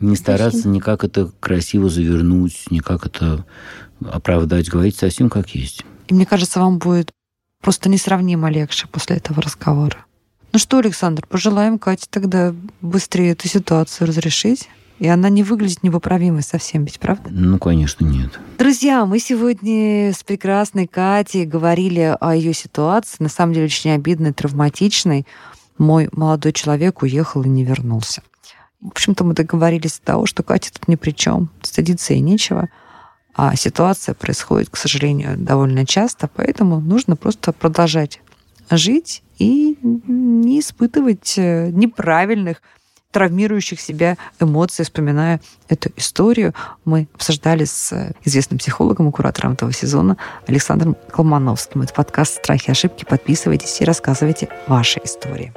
Не 0.00 0.16
стараться 0.16 0.58
Спасибо. 0.58 0.74
никак 0.74 1.04
это 1.04 1.30
красиво 1.38 1.88
завернуть, 1.88 2.64
никак 2.70 3.06
это 3.06 3.44
оправдать, 4.04 4.68
говорить 4.68 4.96
совсем 4.96 5.30
как 5.30 5.50
есть. 5.50 5.84
И 6.08 6.14
мне 6.14 6.26
кажется, 6.26 6.58
вам 6.58 6.78
будет 6.78 7.12
просто 7.62 7.88
несравнимо 7.88 8.50
легче 8.50 8.88
после 8.88 9.16
этого 9.16 9.40
разговора. 9.40 10.04
Ну 10.52 10.58
что, 10.58 10.78
Александр, 10.78 11.26
пожелаем 11.26 11.78
Кате 11.78 12.06
тогда 12.10 12.54
быстрее 12.82 13.32
эту 13.32 13.48
ситуацию 13.48 14.06
разрешить. 14.06 14.68
И 14.98 15.08
она 15.08 15.30
не 15.30 15.42
выглядит 15.42 15.82
непоправимой 15.82 16.42
совсем, 16.42 16.84
ведь 16.84 17.00
правда? 17.00 17.28
Ну, 17.32 17.58
конечно, 17.58 18.04
нет. 18.04 18.38
Друзья, 18.58 19.06
мы 19.06 19.18
сегодня 19.18 20.12
с 20.12 20.22
прекрасной 20.22 20.86
Катей 20.86 21.46
говорили 21.46 22.16
о 22.20 22.36
ее 22.36 22.52
ситуации, 22.52 23.16
на 23.18 23.30
самом 23.30 23.54
деле 23.54 23.66
очень 23.66 23.90
обидной, 23.92 24.32
травматичной. 24.32 25.26
Мой 25.78 26.08
молодой 26.12 26.52
человек 26.52 27.02
уехал 27.02 27.42
и 27.42 27.48
не 27.48 27.64
вернулся. 27.64 28.22
В 28.80 28.88
общем-то, 28.88 29.24
мы 29.24 29.34
договорились 29.34 29.98
до 30.00 30.04
того, 30.04 30.26
что 30.26 30.42
Катя 30.42 30.70
тут 30.72 30.86
ни 30.86 30.96
при 30.96 31.12
чем, 31.12 31.48
стыдиться 31.62 32.12
и 32.12 32.20
нечего. 32.20 32.68
А 33.34 33.56
ситуация 33.56 34.14
происходит, 34.14 34.68
к 34.68 34.76
сожалению, 34.76 35.36
довольно 35.38 35.86
часто, 35.86 36.28
поэтому 36.28 36.78
нужно 36.78 37.16
просто 37.16 37.52
продолжать 37.52 38.20
жить 38.70 39.22
и 39.42 39.76
не 39.82 40.60
испытывать 40.60 41.34
э, 41.36 41.70
неправильных 41.70 42.62
травмирующих 43.10 43.80
себя 43.80 44.16
эмоций, 44.40 44.84
вспоминая 44.84 45.40
эту 45.68 45.90
историю. 45.96 46.54
Мы 46.84 47.08
обсуждали 47.14 47.64
с 47.64 47.92
э, 47.92 48.12
известным 48.24 48.58
психологом 48.58 49.08
и 49.08 49.12
куратором 49.12 49.52
этого 49.52 49.72
сезона 49.72 50.16
Александром 50.46 50.96
Колмановским. 51.10 51.82
Это 51.82 51.92
подкаст 51.92 52.36
«Страхи 52.36 52.68
и 52.68 52.70
ошибки». 52.70 53.04
Подписывайтесь 53.04 53.80
и 53.80 53.84
рассказывайте 53.84 54.48
ваши 54.66 55.00
истории. 55.04 55.52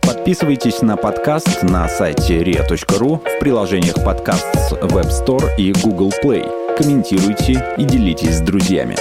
Подписывайтесь 0.00 0.80
на 0.80 0.96
подкаст 0.96 1.62
на 1.62 1.86
сайте 1.86 2.42
ria.ru 2.42 3.18
в 3.18 3.38
приложениях 3.40 4.02
подкаст 4.02 4.46
с 4.54 4.72
Web 4.72 5.10
Store 5.10 5.54
и 5.58 5.72
Google 5.82 6.12
Play. 6.22 6.76
Комментируйте 6.78 7.74
и 7.76 7.84
делитесь 7.84 8.38
с 8.38 8.40
друзьями. 8.40 8.96